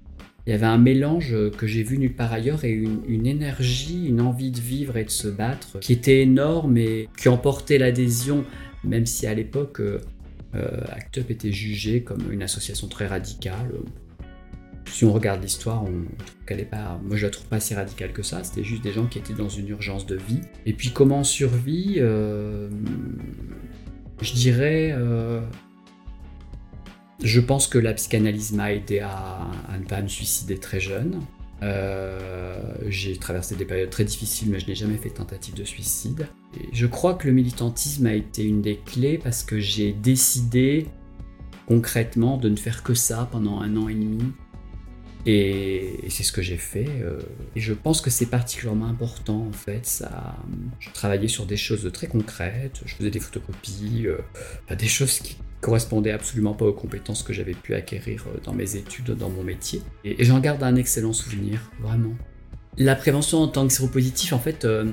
Il 0.45 0.51
y 0.51 0.53
avait 0.53 0.65
un 0.65 0.77
mélange 0.77 1.35
que 1.57 1.67
j'ai 1.67 1.83
vu 1.83 1.97
nulle 1.97 2.15
part 2.15 2.31
ailleurs 2.31 2.63
et 2.63 2.71
une, 2.71 3.27
énergie, 3.27 4.05
une 4.05 4.21
envie 4.21 4.51
de 4.51 4.59
vivre 4.59 4.95
et 4.95 5.03
de 5.03 5.09
se 5.09 5.27
battre 5.27 5.79
qui 5.79 5.91
était 5.91 6.21
énorme 6.21 6.77
et 6.77 7.09
qui 7.17 7.27
emportait 7.27 7.77
l'adhésion, 7.77 8.45
même 8.83 9.05
si 9.05 9.27
à 9.27 9.33
l'époque, 9.33 9.81
euh, 9.81 10.81
Act 10.89 11.17
Up 11.17 11.31
était 11.31 11.51
jugé 11.51 12.01
comme 12.01 12.31
une 12.31 12.43
association 12.43 12.87
très 12.87 13.07
radicale. 13.07 13.71
Si 14.85 15.03
on 15.03 15.11
regarde 15.11 15.41
l'histoire, 15.41 15.83
on 15.83 16.05
qu'elle 16.45 16.65
pas. 16.65 16.99
Moi, 17.03 17.17
je 17.17 17.25
la 17.25 17.31
trouve 17.31 17.47
pas 17.47 17.59
si 17.59 17.73
radicale 17.75 18.13
que 18.13 18.23
ça. 18.23 18.41
C'était 18.43 18.63
juste 18.63 18.83
des 18.83 18.93
gens 18.93 19.05
qui 19.05 19.19
étaient 19.19 19.33
dans 19.33 19.49
une 19.49 19.67
urgence 19.67 20.05
de 20.05 20.15
vie. 20.15 20.39
Et 20.65 20.71
puis, 20.71 20.91
comment 20.91 21.19
on 21.19 21.23
survit 21.25 21.95
euh, 21.97 22.69
Je 24.21 24.33
dirais. 24.33 24.93
Euh, 24.93 25.41
je 27.23 27.39
pense 27.39 27.67
que 27.67 27.77
la 27.77 27.93
psychanalyse 27.93 28.53
m'a 28.53 28.73
aidé 28.73 28.99
à, 28.99 29.47
ne 29.79 29.85
pas 29.85 30.01
me 30.01 30.07
suicider 30.07 30.57
très 30.57 30.79
jeune. 30.79 31.21
Euh, 31.63 32.75
j'ai 32.87 33.17
traversé 33.17 33.55
des 33.55 33.65
périodes 33.65 33.89
très 33.89 34.03
difficiles, 34.03 34.49
mais 34.51 34.59
je 34.59 34.67
n'ai 34.67 34.75
jamais 34.75 34.97
fait 34.97 35.09
de 35.09 35.15
tentative 35.15 35.55
de 35.55 35.63
suicide. 35.63 36.27
Je 36.71 36.85
crois 36.85 37.15
que 37.15 37.27
le 37.27 37.33
militantisme 37.33 38.05
a 38.05 38.13
été 38.13 38.43
une 38.43 38.61
des 38.61 38.77
clés 38.77 39.17
parce 39.17 39.43
que 39.43 39.59
j'ai 39.59 39.93
décidé 39.93 40.87
concrètement 41.67 42.37
de 42.37 42.49
ne 42.49 42.55
faire 42.55 42.83
que 42.83 42.93
ça 42.93 43.27
pendant 43.31 43.59
un 43.61 43.75
an 43.75 43.89
et 43.89 43.95
demi. 43.95 44.31
Et, 45.25 46.05
c'est 46.09 46.23
ce 46.23 46.31
que 46.31 46.43
j'ai 46.43 46.57
fait. 46.57 46.87
Euh, 46.87 47.19
et 47.55 47.59
je 47.59 47.73
pense 47.73 47.99
que 47.99 48.09
c'est 48.09 48.27
particulièrement 48.27 48.85
important 48.85 49.47
en 49.47 49.51
fait. 49.51 49.85
Ça, 49.85 50.37
je 50.79 50.89
travaillais 50.91 51.27
sur 51.27 51.47
des 51.47 51.57
choses 51.57 51.89
très 51.91 52.07
concrètes. 52.07 52.81
Je 52.85 52.95
faisais 52.95 53.09
des 53.09 53.19
photocopies, 53.19 54.05
euh, 54.05 54.19
des 54.75 54.87
choses 54.87 55.19
qui 55.19 55.35
correspondait 55.61 56.11
absolument 56.11 56.53
pas 56.53 56.65
aux 56.65 56.73
compétences 56.73 57.23
que 57.23 57.33
j'avais 57.33 57.53
pu 57.53 57.73
acquérir 57.73 58.25
euh, 58.27 58.39
dans 58.43 58.53
mes 58.53 58.75
études, 58.75 59.11
dans 59.11 59.29
mon 59.29 59.43
métier. 59.43 59.81
Et, 60.03 60.23
j'en 60.23 60.39
garde 60.39 60.63
un 60.63 60.75
excellent 60.75 61.13
souvenir, 61.13 61.71
vraiment. 61.79 62.13
La 62.77 62.95
prévention 62.95 63.39
en 63.39 63.47
tant 63.47 63.67
que 63.67 63.73
séropositif, 63.73 64.33
en 64.33 64.39
fait, 64.39 64.63
euh, 64.63 64.85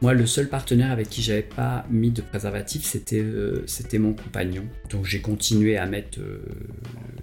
moi, 0.00 0.14
le 0.14 0.26
seul 0.26 0.48
partenaire 0.48 0.92
avec 0.92 1.08
qui 1.08 1.22
j'avais 1.22 1.42
pas 1.42 1.84
mis 1.90 2.10
de 2.12 2.22
préservatif, 2.22 2.84
c'était 2.84 3.20
euh, 3.20 3.66
mon 3.94 4.12
compagnon. 4.14 4.64
Donc 4.90 5.06
j'ai 5.06 5.20
continué 5.20 5.76
à 5.76 5.86
mettre 5.86 6.20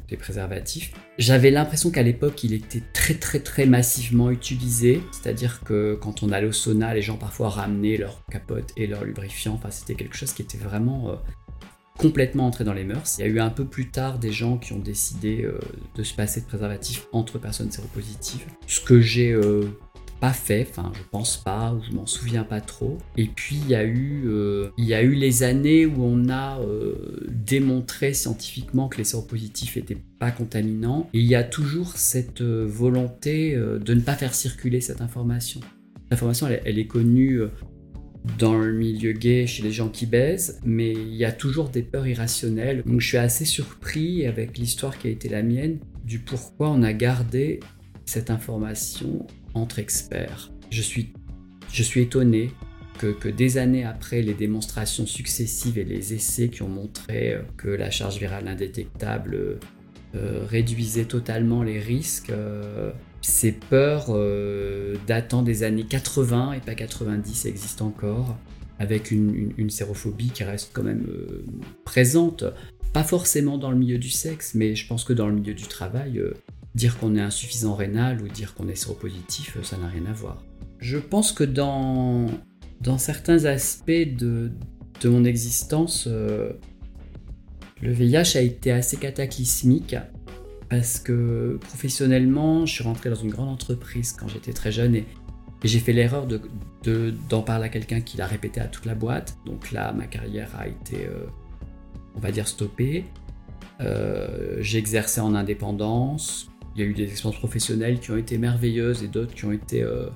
des 0.10 0.18
préservatifs. 0.18 0.92
J'avais 1.18 1.52
l'impression 1.52 1.92
qu'à 1.92 2.04
l'époque, 2.04 2.44
il 2.44 2.54
était 2.54 2.84
très 2.94 3.14
très 3.14 3.40
très 3.40 3.66
massivement 3.66 4.30
utilisé. 4.30 5.02
C'est-à-dire 5.12 5.62
que 5.64 5.98
quand 6.02 6.22
on 6.22 6.32
allait 6.32 6.48
au 6.48 6.54
sauna, 6.54 6.94
les 6.94 7.02
gens 7.02 7.18
parfois 7.18 7.50
ramenaient 7.50 7.98
leur 7.98 8.26
capote 8.30 8.72
et 8.76 8.88
leur 8.88 9.06
lubrifiant. 9.06 9.54
Enfin, 9.54 9.72
c'était 9.72 9.96
quelque 9.96 10.18
chose 10.18 10.34
qui 10.34 10.42
était 10.42 10.58
vraiment 10.58 11.18
complètement 12.00 12.48
entré 12.48 12.64
dans 12.64 12.74
les 12.74 12.86
mœurs. 12.86 13.18
Il 13.18 13.22
y 13.22 13.24
a 13.26 13.28
eu 13.28 13.40
un 13.40 13.50
peu 13.50 13.66
plus 13.66 13.90
tard 13.90 14.18
des 14.20 14.32
gens 14.32 14.58
qui 14.58 14.74
ont 14.74 14.80
décidé 14.80 15.44
euh, 15.44 15.60
de 15.96 16.04
se 16.04 16.14
passer 16.14 16.40
de 16.42 16.46
préservatifs 16.46 17.08
entre 17.12 17.38
personnes 17.38 17.72
séropositives, 17.72 18.46
ce 18.68 18.80
que 18.80 19.02
j'ai 19.02 19.34
euh, 19.34 19.66
pas 20.22 20.32
fait, 20.32 20.66
enfin 20.70 20.94
je 20.96 21.02
pense 21.12 21.38
pas 21.38 21.74
ou 21.74 21.84
je 21.84 21.92
m'en 21.94 22.06
souviens 22.06 22.46
pas 22.46 22.62
trop. 22.62 22.98
Et 23.18 23.26
puis 23.26 23.58
il 23.58 23.68
y 23.70 23.76
a 23.76 23.84
eu, 23.84 24.24
euh, 24.28 24.70
les 24.78 25.44
années 25.44 25.86
où 25.86 26.02
on 26.02 26.30
a 26.30 26.60
démontré 27.28 28.14
scientifiquement 28.14 28.88
que 28.88 28.98
les 28.98 29.04
séropositifs 29.04 29.76
étaient 29.76 30.02
pas 30.20 30.32
contaminants. 30.32 31.10
Et 31.14 31.20
il 31.20 31.26
y 31.26 31.36
a 31.36 31.44
toujours 31.44 31.98
cette 31.98 32.42
volonté 32.42 33.56
de 33.56 33.94
ne 33.94 34.02
pas 34.02 34.16
faire 34.16 34.34
circuler 34.34 34.82
cette 34.82 35.02
information. 35.02 35.60
L'information, 36.12 36.48
elle, 36.48 36.62
elle, 36.66 36.80
est 36.80 36.88
connue 36.88 37.42
dans 38.38 38.58
le 38.58 38.74
milieu 38.74 39.14
gay 39.14 39.48
chez 39.48 39.64
les 39.64 39.72
gens 39.72 39.90
qui 39.90 40.06
baisent, 40.06 40.60
mais 40.66 40.92
il 40.92 41.16
y 41.16 41.26
a 41.26 41.32
toujours 41.32 41.70
des 41.70 41.84
peurs 41.84 42.08
irrationnelles. 42.08 42.84
Donc 42.86 43.00
je 43.00 43.08
suis 43.08 43.18
assez 43.18 43.46
surpris 43.46 44.26
avec 44.26 44.58
l'histoire 44.58 44.98
qui 44.98 45.08
a 45.08 45.10
été 45.10 45.30
la 45.30 45.42
mienne 45.42 45.80
du 46.04 46.20
pourquoi 46.20 46.70
on 46.70 46.84
a 46.84 46.94
gardé 46.94 47.60
cette 48.06 48.30
information 48.30 49.26
entre 49.54 49.80
experts. 49.80 50.52
Je 50.70 50.82
suis, 50.82 51.14
je 51.72 51.84
suis 51.84 52.02
étonné 52.02 52.52
que, 52.98 53.08
que, 53.08 53.30
des 53.30 53.58
années 53.58 53.86
après 53.86 54.22
les 54.22 54.34
démonstrations 54.34 55.06
successives 55.06 55.78
et 55.78 55.86
les 55.86 56.14
essais 56.14 56.50
qui 56.50 56.62
ont 56.64 56.70
montré 56.70 57.34
euh, 57.34 57.42
que 57.58 57.70
la 57.70 57.90
charge 57.90 58.18
virale 58.18 58.48
indétectable 58.48 59.60
euh, 60.16 60.44
réduisait 60.46 61.06
totalement 61.06 61.62
les 61.62 61.80
risques, 61.80 62.32
euh, 62.32 62.92
ces 63.22 63.52
peurs 63.52 64.08
euh, 64.10 64.96
datant 65.08 65.44
des 65.44 65.64
années 65.64 65.86
80 65.86 66.54
et 66.54 66.60
pas 66.60 66.76
90 66.76 67.46
existent 67.46 67.88
encore, 67.88 68.38
avec 68.80 69.12
une, 69.12 69.70
sérophobie 69.70 70.30
qui 70.30 70.44
reste 70.44 70.72
quand 70.74 70.84
même 70.84 71.06
euh, 71.10 71.46
présente, 71.84 72.46
pas 72.94 73.04
forcément 73.04 73.58
dans 73.58 73.72
le 73.72 73.78
milieu 73.78 73.98
du 73.98 74.10
sexe, 74.10 74.54
mais 74.56 74.76
je 74.76 74.88
pense 74.88 75.04
que 75.04 75.14
dans 75.14 75.28
le 75.28 75.34
milieu 75.34 75.54
du 75.54 75.68
travail, 75.68 76.18
euh, 76.18 76.34
dire 76.76 76.98
qu'on 76.98 77.16
est 77.16 77.22
insuffisant 77.22 77.76
rénal 77.76 78.22
ou 78.22 78.28
dire 78.28 78.54
qu'on 78.56 78.70
est 78.70 78.76
séropositif, 78.76 79.58
ça 79.64 79.78
n'a 79.78 79.88
rien 79.88 80.06
à 80.06 80.14
voir. 80.14 80.44
Je 80.80 80.98
pense 80.98 81.34
que 81.34 81.44
dans, 81.44 82.28
certains 82.98 83.44
aspects 83.46 83.92
de 83.92 84.52
mon 85.04 85.26
existence, 85.26 86.08
le 87.82 87.92
VIH 87.92 88.36
a 88.38 88.42
été 88.42 88.72
assez 88.72 88.98
cataclysmique 88.98 89.96
parce 90.70 91.00
que 91.00 91.58
professionnellement, 91.62 92.66
je 92.66 92.74
suis 92.74 92.84
rentré 92.84 93.10
dans 93.10 93.16
une 93.16 93.32
grande 93.32 93.50
entreprise 93.50 94.14
quand 94.14 94.28
j'étais 94.28 94.54
très 94.54 94.72
jeune 94.72 94.96
et, 94.96 95.06
j'ai 95.62 95.80
fait 95.80 95.92
l'erreur 95.92 96.26
d'en 96.26 96.38
de, 96.84 97.14
d'en 97.28 97.42
parler 97.42 97.66
à 97.66 97.70
quelqu'un 97.70 98.00
qui 98.00 98.16
l'a 98.16 98.26
répété 98.26 98.62
à 98.62 98.68
toute 98.68 98.86
la 98.86 98.96
boîte. 98.96 99.38
Donc 99.46 99.74
là, 99.74 99.92
ma 99.92 100.06
carrière 100.06 100.50
a 100.58 100.70
été, 100.70 101.06
euh, 101.06 101.26
on 102.16 102.20
va 102.22 102.32
dire, 102.32 102.48
stoppée. 102.48 103.04
Euh, 103.82 104.58
j'ai 104.62 104.78
exercé 104.78 105.20
en 105.20 105.36
indépendance. 105.36 106.50
Il 106.76 106.82
y 106.82 106.86
a 106.86 106.88
eu 106.88 106.94
des 106.94 107.04
expériences 107.04 107.40
professionnelles 107.40 108.00
qui 108.00 108.12
ont 108.12 108.18
été 108.18 108.38
merveilleuses 108.38 109.04
et 109.04 109.08
d'autres 109.08 109.34
qui 109.34 109.44
ont 109.44 109.52
été 109.52 109.84
euh, 109.84 110.08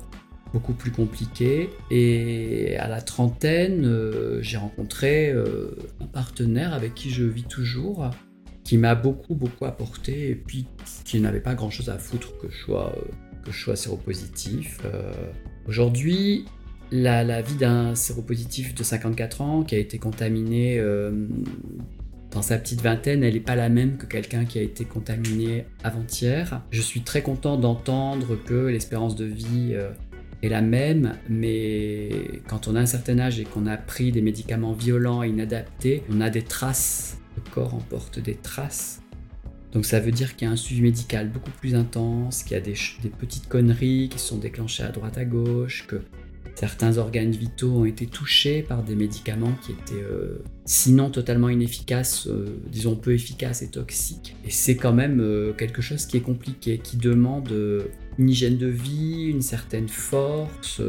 beaucoup 0.53 0.73
plus 0.73 0.91
compliquées. 0.91 1.69
Et 1.91 2.77
à 2.77 2.87
la 2.87 3.01
trentaine, 3.01 3.85
euh, 3.85 4.41
j'ai 4.41 4.55
rencontré 4.55 5.31
un 5.31 6.05
partenaire 6.05 6.73
avec 6.73 6.93
qui 6.93 7.09
je 7.09 7.23
vis 7.23 7.43
toujours 7.43 8.09
qui 8.63 8.77
m'a 8.77 8.95
beaucoup 8.95 9.35
beaucoup 9.35 9.65
apporté 9.65 10.29
et 10.29 10.35
puis 10.35 10.65
qui 11.05 11.19
n'avait 11.19 11.41
pas 11.41 11.55
grand 11.55 11.69
chose 11.69 11.89
à 11.89 11.97
foutre 11.97 12.37
que 12.37 12.49
je 12.49 12.57
sois, 12.57 12.95
que 13.45 13.51
je 13.51 13.59
sois 13.59 13.75
séropositif. 13.75 14.79
Euh, 14.85 15.11
Aujourd'hui, 15.67 16.45
la, 16.91 17.23
la, 17.23 17.41
vie 17.41 17.55
d'un 17.55 17.95
séropositif 17.95 18.75
de 18.75 18.83
54 18.83 19.41
ans 19.41 19.63
qui 19.63 19.75
a 19.75 19.77
été 19.77 19.97
contaminé 19.97 20.77
euh, 20.77 21.27
dans 22.31 22.41
sa 22.41 22.57
petite 22.57 22.81
vingtaine, 22.81 23.23
elle 23.23 23.35
n'est 23.35 23.39
pas 23.39 23.55
la 23.55 23.69
même 23.69 23.97
que 23.97 24.05
quelqu'un 24.05 24.43
qui 24.43 24.59
a 24.59 24.61
été 24.61 24.83
contaminé 24.83 25.65
avant-hier. 25.83 26.61
Je 26.71 26.81
suis 26.81 27.01
très 27.01 27.21
content 27.21 27.57
d'entendre 27.57 28.35
que 28.35 28.67
l'espérance 28.67 29.15
de 29.15 29.25
vie 29.25 29.71
euh, 29.71 29.91
est 30.41 30.49
la 30.49 30.61
même, 30.61 31.13
mais 31.29 32.09
quand 32.47 32.67
on 32.67 32.75
a 32.75 32.81
un 32.81 32.85
certain 32.85 33.17
âge 33.19 33.39
et 33.39 33.45
qu'on 33.45 33.65
a 33.65 33.77
pris 33.77 34.11
des 34.11 34.21
médicaments 34.21 34.73
violents 34.73 35.23
et 35.23 35.29
inadaptés, 35.29 36.03
on 36.09 36.19
a 36.19 36.29
des 36.29 36.41
traces 36.41 37.19
le 37.35 37.41
corps 37.51 37.73
emporte 37.73 38.19
des 38.19 38.35
traces. 38.35 39.03
Donc 39.73 39.85
ça 39.85 39.99
veut 39.99 40.11
dire 40.11 40.35
qu'il 40.35 40.47
y 40.47 40.49
a 40.49 40.53
un 40.53 40.55
suivi 40.55 40.81
médical 40.81 41.29
beaucoup 41.29 41.51
plus 41.51 41.73
intense, 41.73 42.43
qu'il 42.43 42.53
y 42.53 42.59
a 42.59 42.61
des, 42.61 42.75
petites 43.17 43.49
conneries 43.49 44.07
qui 44.09 44.19
sont 44.19 44.37
déclenchées 44.37 44.83
à 44.83 44.89
droite 44.89 45.17
à 45.17 45.25
gauche, 45.25 45.85
que 45.87 46.01
certains 46.53 46.99
organes 46.99 47.31
vitaux 47.31 47.79
ont 47.79 47.85
été 47.85 48.05
touchés 48.05 48.61
par 48.61 48.83
des 48.83 48.93
médicaments 48.93 49.53
qui 49.63 49.71
étaient 49.71 50.03
euh, 50.03 50.43
sinon 50.65 51.09
totalement 51.09 51.49
inefficaces, 51.49 52.27
euh, 52.27 52.61
disons 52.67 52.95
peu 52.95 53.13
efficaces 53.13 53.63
et 53.63 53.71
toxiques. 53.71 54.35
Et 54.45 54.51
c'est 54.51 54.75
quand 54.75 54.93
même 54.93 55.19
euh, 55.19 55.53
quelque 55.53 55.81
chose 55.81 56.05
qui 56.05 56.17
est 56.17 56.21
compliqué, 56.21 56.77
qui 56.77 56.97
demande 56.97 57.51
une 58.19 58.29
hygiène 58.29 58.57
de 58.57 58.67
vie, 58.67 59.23
une 59.23 59.41
certaine 59.41 59.89
force. 59.89 60.81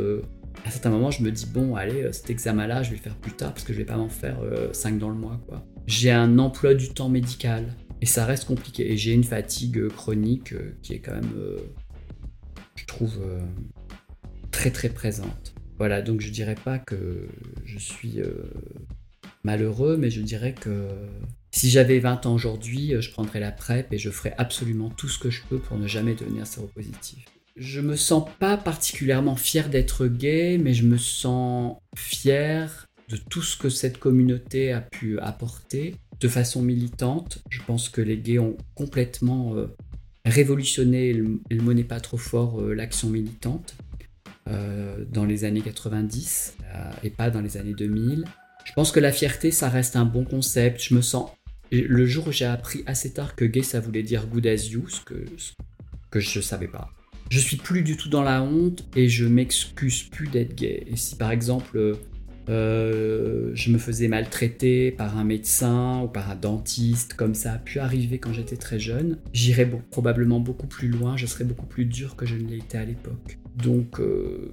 À 0.66 0.70
certains 0.70 0.90
moments, 0.90 1.10
je 1.10 1.22
me 1.22 1.30
dis, 1.30 1.46
bon, 1.46 1.74
allez, 1.74 2.12
cet 2.12 2.28
examen-là, 2.28 2.82
je 2.82 2.90
vais 2.90 2.96
le 2.96 3.02
faire 3.02 3.16
plus 3.16 3.32
tard 3.32 3.54
parce 3.54 3.64
que 3.64 3.72
je 3.72 3.78
vais 3.78 3.84
pas 3.86 3.96
m'en 3.96 4.10
faire 4.10 4.38
5 4.72 4.98
dans 4.98 5.08
le 5.08 5.16
mois, 5.16 5.40
quoi 5.46 5.64
j'ai 5.86 6.10
un 6.10 6.38
emploi 6.38 6.74
du 6.74 6.88
temps 6.90 7.08
médical 7.08 7.74
et 8.00 8.06
ça 8.06 8.24
reste 8.24 8.44
compliqué. 8.46 8.92
Et 8.92 8.96
j'ai 8.96 9.12
une 9.12 9.24
fatigue 9.24 9.88
chronique 9.88 10.54
qui 10.82 10.94
est 10.94 10.98
quand 10.98 11.14
même, 11.14 11.32
euh, 11.36 11.58
je 12.76 12.84
trouve, 12.86 13.18
euh, 13.22 13.40
très 14.50 14.70
très 14.70 14.88
présente. 14.88 15.54
Voilà, 15.78 16.02
donc 16.02 16.20
je 16.20 16.30
dirais 16.30 16.54
pas 16.54 16.78
que 16.78 17.28
je 17.64 17.78
suis 17.78 18.20
euh, 18.20 18.44
malheureux, 19.42 19.96
mais 19.96 20.10
je 20.10 20.20
dirais 20.20 20.54
que 20.54 20.88
si 21.50 21.70
j'avais 21.70 21.98
20 21.98 22.26
ans 22.26 22.34
aujourd'hui, 22.34 22.94
je 23.00 23.10
prendrais 23.10 23.40
la 23.40 23.52
PrEP 23.52 23.92
et 23.92 23.98
je 23.98 24.10
ferais 24.10 24.34
absolument 24.38 24.90
tout 24.90 25.08
ce 25.08 25.18
que 25.18 25.30
je 25.30 25.42
peux 25.48 25.58
pour 25.58 25.78
ne 25.78 25.86
jamais 25.86 26.14
devenir 26.14 26.46
séropositif. 26.46 27.24
Je 27.56 27.80
me 27.80 27.96
sens 27.96 28.28
pas 28.38 28.56
particulièrement 28.56 29.36
fier 29.36 29.68
d'être 29.68 30.06
gay, 30.06 30.58
mais 30.58 30.74
je 30.74 30.84
me 30.84 30.96
sens 30.96 31.76
fier 31.96 32.86
de 33.08 33.16
tout 33.16 33.42
ce 33.42 33.56
que 33.56 33.68
cette 33.68 33.98
communauté 33.98 34.72
a 34.72 34.80
pu 34.80 35.18
apporter 35.18 35.96
de 36.20 36.28
façon 36.28 36.62
militante. 36.62 37.42
Je 37.50 37.60
pense 37.66 37.88
que 37.88 38.00
les 38.00 38.18
gays 38.18 38.38
ont 38.38 38.56
complètement 38.74 39.56
euh, 39.56 39.66
révolutionné, 40.24 41.12
le, 41.12 41.40
le, 41.50 41.62
mot 41.62 41.74
n'est 41.74 41.84
pas 41.84 42.00
trop 42.00 42.16
fort, 42.16 42.60
euh, 42.60 42.74
l'action 42.74 43.10
militante 43.10 43.76
euh, 44.48 45.04
dans 45.10 45.24
les 45.24 45.44
années 45.44 45.60
90 45.60 46.56
euh, 46.62 46.90
et 47.02 47.10
pas 47.10 47.30
dans 47.30 47.40
les 47.40 47.56
années 47.56 47.74
2000. 47.74 48.24
Je 48.64 48.72
pense 48.72 48.92
que 48.92 49.00
la 49.00 49.12
fierté, 49.12 49.50
ça 49.50 49.68
reste 49.68 49.96
un 49.96 50.04
bon 50.04 50.24
concept. 50.24 50.82
Je 50.82 50.94
me 50.94 51.02
sens... 51.02 51.30
Le 51.70 52.06
jour 52.06 52.28
où 52.28 52.32
j'ai 52.32 52.44
appris 52.44 52.84
assez 52.86 53.12
tard 53.12 53.34
que 53.34 53.44
gay, 53.44 53.62
ça 53.62 53.80
voulait 53.80 54.02
dire 54.02 54.26
good 54.26 54.46
as 54.46 54.68
you, 54.68 54.88
ce 54.88 55.00
que, 55.00 55.24
ce 55.36 55.52
que 56.10 56.20
je 56.20 56.38
ne 56.38 56.42
savais 56.42 56.68
pas. 56.68 56.90
Je 57.30 57.40
suis 57.40 57.56
plus 57.56 57.82
du 57.82 57.96
tout 57.96 58.08
dans 58.08 58.22
la 58.22 58.42
honte 58.42 58.84
et 58.94 59.08
je 59.08 59.26
m'excuse 59.26 60.04
plus 60.04 60.28
d'être 60.28 60.54
gay. 60.54 60.84
Et 60.86 60.96
si 60.96 61.16
par 61.16 61.32
exemple 61.32 61.96
euh, 62.48 63.50
je 63.54 63.70
me 63.70 63.78
faisais 63.78 64.08
maltraiter 64.08 64.90
par 64.90 65.16
un 65.16 65.24
médecin 65.24 66.02
ou 66.02 66.08
par 66.08 66.30
un 66.30 66.36
dentiste, 66.36 67.14
comme 67.14 67.34
ça 67.34 67.54
a 67.54 67.58
pu 67.58 67.78
arriver 67.78 68.18
quand 68.18 68.32
j'étais 68.32 68.56
très 68.56 68.78
jeune. 68.78 69.18
J'irais 69.32 69.70
probablement 69.90 70.40
beaucoup 70.40 70.66
plus 70.66 70.88
loin, 70.88 71.16
je 71.16 71.26
serais 71.26 71.44
beaucoup 71.44 71.66
plus 71.66 71.84
dur 71.84 72.16
que 72.16 72.26
je 72.26 72.36
ne 72.36 72.48
l'ai 72.48 72.58
été 72.58 72.78
à 72.78 72.84
l'époque. 72.84 73.38
Donc, 73.56 74.00
euh, 74.00 74.50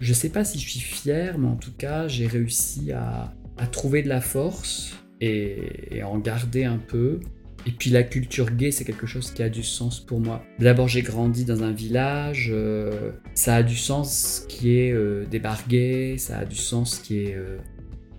je 0.00 0.12
sais 0.12 0.28
pas 0.28 0.44
si 0.44 0.58
je 0.58 0.68
suis 0.68 0.80
fier, 0.80 1.38
mais 1.38 1.48
en 1.48 1.56
tout 1.56 1.72
cas, 1.72 2.08
j'ai 2.08 2.26
réussi 2.26 2.92
à, 2.92 3.34
à, 3.58 3.66
trouver 3.66 4.02
de 4.02 4.08
la 4.08 4.20
force 4.20 4.94
et, 5.20 5.96
et 5.96 6.02
en 6.02 6.18
garder 6.18 6.64
un 6.64 6.78
peu. 6.78 7.20
Et 7.66 7.72
puis 7.72 7.90
la 7.90 8.02
culture 8.02 8.50
gay, 8.50 8.70
c'est 8.70 8.84
quelque 8.84 9.06
chose 9.06 9.32
qui 9.32 9.42
a 9.42 9.48
du 9.48 9.62
sens 9.62 10.00
pour 10.00 10.20
moi. 10.20 10.42
D'abord, 10.58 10.88
j'ai 10.88 11.02
grandi 11.02 11.44
dans 11.44 11.62
un 11.62 11.72
village, 11.72 12.48
euh, 12.52 13.12
ça 13.34 13.56
a 13.56 13.62
du 13.62 13.76
sens 13.76 14.46
qui 14.48 14.78
est 14.78 14.92
euh, 14.92 15.26
des 15.26 15.38
bars 15.38 15.66
gays, 15.68 16.16
ça 16.18 16.38
a 16.38 16.44
du 16.44 16.56
sens 16.56 16.98
qui 16.98 17.18
est, 17.18 17.34
euh, 17.34 17.58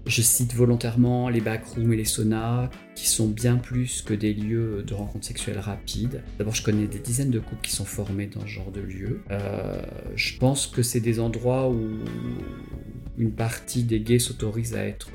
je 0.06 0.22
cite 0.22 0.54
volontairement 0.54 1.30
les 1.30 1.42
backrooms 1.42 1.92
et 1.92 1.98
les 1.98 2.06
saunas, 2.06 2.70
qui 2.96 3.08
sont 3.08 3.28
bien 3.28 3.58
plus 3.58 4.04
que 4.04 4.14
des 4.14 4.34
lieux 4.34 4.84
de 4.86 4.94
rencontres 4.94 5.26
sexuelles 5.26 5.60
rapides. 5.60 6.22
D'abord, 6.38 6.54
je 6.54 6.64
connais 6.64 6.86
des 6.86 7.00
dizaines 7.00 7.32
de 7.32 7.40
couples 7.40 7.62
qui 7.64 7.72
sont 7.72 7.86
formés 7.86 8.28
dans 8.28 8.42
ce 8.42 8.48
genre 8.48 8.72
de 8.72 8.82
lieux. 8.82 9.22
Euh, 9.32 9.82
je 10.16 10.38
pense 10.38 10.68
que 10.68 10.84
c'est 10.84 11.00
des 11.00 11.20
endroits 11.20 11.70
où 11.70 11.80
une 13.18 13.32
partie 13.32 13.84
des 13.84 14.02
gays 14.02 14.20
s'autorise 14.20 14.76
à 14.76 14.86
être 14.86 15.10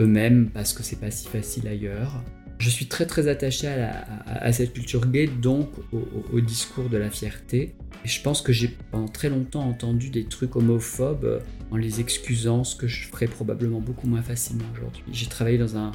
eux-mêmes 0.00 0.50
parce 0.52 0.72
que 0.72 0.82
c'est 0.82 1.00
pas 1.00 1.10
si 1.10 1.28
facile 1.28 1.68
ailleurs. 1.68 2.22
Je 2.58 2.70
suis 2.70 2.86
très 2.86 3.06
très 3.06 3.28
attaché 3.28 3.68
à, 3.68 4.52
cette 4.52 4.72
culture 4.72 5.06
gay, 5.06 5.28
donc 5.28 5.68
au, 5.92 6.40
discours 6.40 6.88
de 6.88 6.96
la 6.96 7.08
fierté. 7.08 7.74
Et 8.04 8.08
je 8.08 8.20
pense 8.20 8.42
que 8.42 8.52
j'ai 8.52 8.76
pendant 8.90 9.08
très 9.08 9.28
longtemps 9.28 9.62
entendu 9.62 10.10
des 10.10 10.24
trucs 10.24 10.56
homophobes 10.56 11.42
en 11.70 11.76
les 11.76 12.00
excusant, 12.00 12.64
ce 12.64 12.74
que 12.74 12.88
je 12.88 13.06
ferais 13.06 13.26
probablement 13.26 13.80
beaucoup 13.80 14.08
moins 14.08 14.22
facilement 14.22 14.64
aujourd'hui. 14.74 15.04
J'ai 15.12 15.26
travaillé 15.26 15.58
dans, 15.58 15.76
un, 15.76 15.92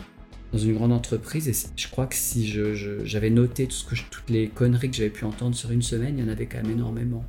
dans 0.54 0.58
une 0.58 0.74
grande 0.74 0.94
entreprise 0.94 1.50
et 1.50 1.70
je 1.76 1.88
crois 1.90 2.08
que 2.08 2.16
si 2.16 2.48
j'avais 3.04 3.30
noté 3.30 3.68
toutes 3.68 4.30
les 4.30 4.48
conneries 4.48 4.90
que 4.90 4.96
j'avais 4.96 5.10
pu 5.10 5.26
entendre 5.26 5.56
sur 5.56 5.72
une 5.72 5.82
semaine, 5.82 6.18
il 6.18 6.24
y 6.24 6.28
en 6.28 6.32
avait 6.32 6.46
quand 6.46 6.62
même 6.62 6.72
énormément. 6.72 7.26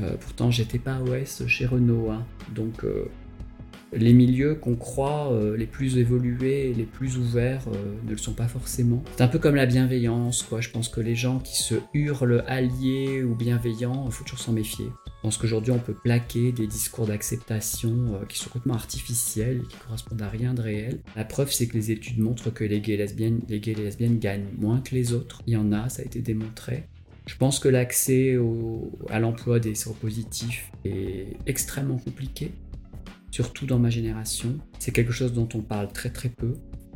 Euh, 0.00 0.14
pourtant, 0.20 0.50
j'étais 0.50 0.78
pas 0.78 1.00
OS 1.00 1.46
chez 1.48 1.66
Renault, 1.66 2.10
hein. 2.10 2.24
donc 2.54 2.84
euh, 2.84 3.06
les 3.92 4.12
milieux 4.12 4.54
qu'on 4.54 4.76
croit 4.76 5.32
euh, 5.32 5.56
les 5.56 5.66
plus 5.66 5.98
évolués, 5.98 6.72
les 6.74 6.84
plus 6.84 7.16
ouverts 7.16 7.64
euh, 7.68 7.94
ne 8.04 8.10
le 8.10 8.18
sont 8.18 8.34
pas 8.34 8.48
forcément. 8.48 9.02
C'est 9.16 9.22
un 9.22 9.28
peu 9.28 9.38
comme 9.38 9.54
la 9.54 9.66
bienveillance, 9.66 10.42
quoi. 10.42 10.60
Je 10.60 10.70
pense 10.70 10.88
que 10.88 11.00
les 11.00 11.14
gens 11.14 11.38
qui 11.38 11.62
se 11.62 11.76
hurlent 11.94 12.44
alliés 12.46 13.22
ou 13.22 13.34
bienveillants, 13.34 14.04
il 14.06 14.12
faut 14.12 14.24
toujours 14.24 14.40
s'en 14.40 14.52
méfier. 14.52 14.86
Je 15.06 15.22
pense 15.22 15.36
qu'aujourd'hui 15.36 15.72
on 15.72 15.78
peut 15.78 15.94
plaquer 15.94 16.52
des 16.52 16.66
discours 16.66 17.06
d'acceptation 17.06 18.14
euh, 18.14 18.24
qui 18.26 18.38
sont 18.38 18.50
complètement 18.50 18.74
artificiels 18.74 19.62
et 19.64 19.66
qui 19.66 19.76
correspondent 19.76 20.22
à 20.22 20.28
rien 20.28 20.54
de 20.54 20.60
réel. 20.60 21.00
La 21.16 21.24
preuve 21.24 21.50
c'est 21.50 21.66
que 21.66 21.74
les 21.74 21.90
études 21.90 22.18
montrent 22.18 22.50
que 22.50 22.64
les 22.64 22.80
gays 22.80 22.94
et 22.94 22.98
lesbiennes, 22.98 23.40
les 23.48 23.58
gays 23.58 23.72
et 23.72 23.74
lesbiennes 23.74 24.18
gagnent 24.18 24.46
moins 24.58 24.80
que 24.80 24.94
les 24.94 25.12
autres. 25.12 25.42
Il 25.46 25.54
y 25.54 25.56
en 25.56 25.72
a, 25.72 25.88
ça 25.88 26.02
a 26.02 26.04
été 26.04 26.20
démontré. 26.20 26.84
Je 27.26 27.36
pense 27.36 27.58
que 27.58 27.68
l'accès 27.68 28.38
à 29.10 29.18
l'emploi 29.18 29.58
des 29.58 29.74
séropositifs 29.74 30.70
est 30.84 31.36
extrêmement 31.46 31.98
compliqué 31.98 32.52
surtout 33.30 33.66
dans 33.66 33.78
ma 33.78 33.90
génération. 33.90 34.58
C'est 34.78 34.92
quelque 34.92 35.12
chose 35.12 35.32
dont 35.32 35.48
on 35.54 35.60
parle 35.60 35.92
très 35.92 36.10
très 36.10 36.28
peu. 36.28 36.54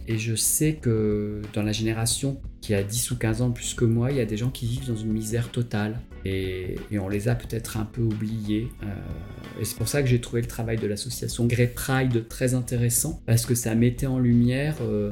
Et 0.09 0.19
je 0.19 0.35
sais 0.35 0.75
que 0.75 1.43
dans 1.53 1.63
la 1.63 1.73
génération 1.73 2.41
qui 2.61 2.75
a 2.75 2.83
10 2.83 3.13
ou 3.13 3.17
15 3.17 3.43
ans 3.43 3.51
plus 3.51 3.75
que 3.75 3.85
moi, 3.85 4.11
il 4.11 4.17
y 4.17 4.21
a 4.21 4.25
des 4.25 4.37
gens 4.37 4.51
qui 4.51 4.67
vivent 4.67 4.89
dans 4.89 4.97
une 4.97 5.13
misère 5.13 5.51
totale. 5.51 6.01
Et, 6.25 6.77
on 6.93 7.09
les 7.09 7.29
a 7.29 7.35
peut-être 7.35 7.77
un 7.77 7.85
peu 7.85 8.03
oubliés. 8.03 8.69
Euh, 8.83 9.61
et 9.61 9.65
c'est 9.65 9.77
pour 9.77 9.89
ça 9.89 10.03
que 10.03 10.09
j'ai 10.09 10.21
trouvé 10.21 10.43
le 10.43 10.49
travail 10.49 10.77
de 10.77 10.87
l'association 10.87 11.47
Grey 11.47 11.67
Pride 11.69 12.27
très 12.29 12.55
intéressant, 12.55 13.21
parce 13.27 13.47
que 13.47 13.55
ça 13.55 13.75
mettait 13.75 14.07
en 14.07 14.19
lumière 14.19 14.77
euh, 14.83 15.11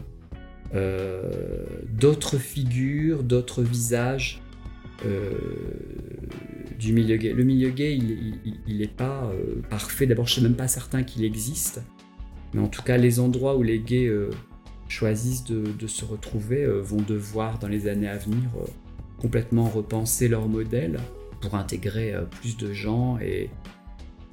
euh, 0.74 1.30
d'autres 1.92 2.38
figures, 2.38 3.22
d'autres 3.22 3.62
visages 3.62 4.40
Le 6.82 7.44
milieu 7.44 7.70
gay, 7.70 7.98
il 8.66 8.78
n'est 8.78 8.86
pas 8.86 9.30
euh, 9.32 9.60
parfait. 9.68 10.06
D'abord, 10.06 10.26
je 10.26 10.32
ne 10.32 10.36
sais 10.36 10.48
même 10.48 10.56
pas 10.56 10.68
certain 10.68 11.02
qu'il 11.02 11.24
existe. 11.24 11.82
Mais 12.54 12.60
en 12.60 12.68
tout 12.68 12.82
cas, 12.82 12.96
les 12.96 13.20
endroits 13.20 13.56
où 13.56 13.62
les 13.62 13.78
gays 13.78 14.06
euh, 14.06 14.30
choisissent 14.88 15.44
de, 15.44 15.86
se 15.86 16.04
retrouver 16.04 16.64
euh, 16.64 16.80
vont 16.80 17.02
devoir, 17.02 17.58
dans 17.58 17.68
les 17.68 17.86
années 17.86 18.08
à 18.08 18.16
venir, 18.16 18.48
complètement 19.18 19.68
repenser 19.68 20.28
leur 20.28 20.48
modèle 20.48 20.98
pour 21.40 21.54
intégrer 21.54 22.14
plus 22.40 22.56
de 22.56 22.72
gens 22.72 23.18
et 23.18 23.50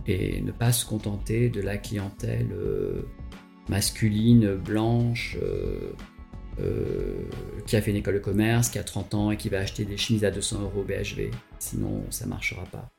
ne 0.07 0.51
pas 0.51 0.71
se 0.71 0.85
contenter 0.85 1.49
de 1.49 1.61
la 1.61 1.77
clientèle 1.77 2.49
masculine, 3.69 4.55
blanche, 4.55 5.37
qui 7.65 7.75
a 7.75 7.81
fait 7.81 7.91
une 7.91 7.97
école 7.97 8.15
de 8.15 8.19
commerce, 8.19 8.69
qui 8.69 8.79
a 8.79 8.83
30 8.83 9.13
ans 9.13 9.31
et 9.31 9.37
qui 9.37 9.49
va 9.49 9.59
acheter 9.59 9.85
des 9.85 9.97
chemises 9.97 10.25
à 10.25 10.31
200 10.31 10.61
euros 10.61 10.83
BHV. 10.83 11.31
Sinon, 11.59 12.03
ça 12.09 12.25
marchera 12.25 12.63
pas. 12.65 12.89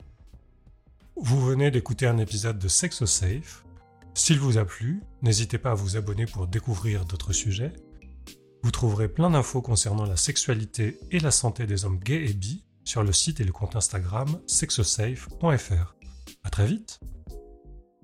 Vous 1.16 1.40
venez 1.40 1.70
d'écouter 1.70 2.06
un 2.06 2.18
épisode 2.18 2.58
de 2.58 2.68
Sexo 2.68 3.06
Safe. 3.06 3.64
S'il 4.14 4.38
vous 4.38 4.58
a 4.58 4.64
plu, 4.64 5.02
n'hésitez 5.22 5.58
pas 5.58 5.72
à 5.72 5.74
vous 5.74 5.96
abonner 5.96 6.26
pour 6.26 6.46
découvrir 6.46 7.04
d'autres 7.04 7.32
sujets. 7.32 7.72
Vous 8.62 8.70
trouverez 8.70 9.08
plein 9.08 9.30
d'infos 9.30 9.62
concernant 9.62 10.04
la 10.04 10.16
sexualité 10.16 10.98
et 11.10 11.20
la 11.20 11.30
santé 11.30 11.66
des 11.66 11.84
hommes 11.84 11.98
gays 11.98 12.24
et 12.28 12.34
bi 12.34 12.64
sur 12.84 13.02
le 13.02 13.12
site 13.12 13.40
et 13.40 13.44
le 13.44 13.52
compte 13.52 13.76
Instagram 13.76 14.40
sexosafe.fr. 14.46 15.94
À 16.44 16.50
très 16.50 16.66
vite 16.66 17.00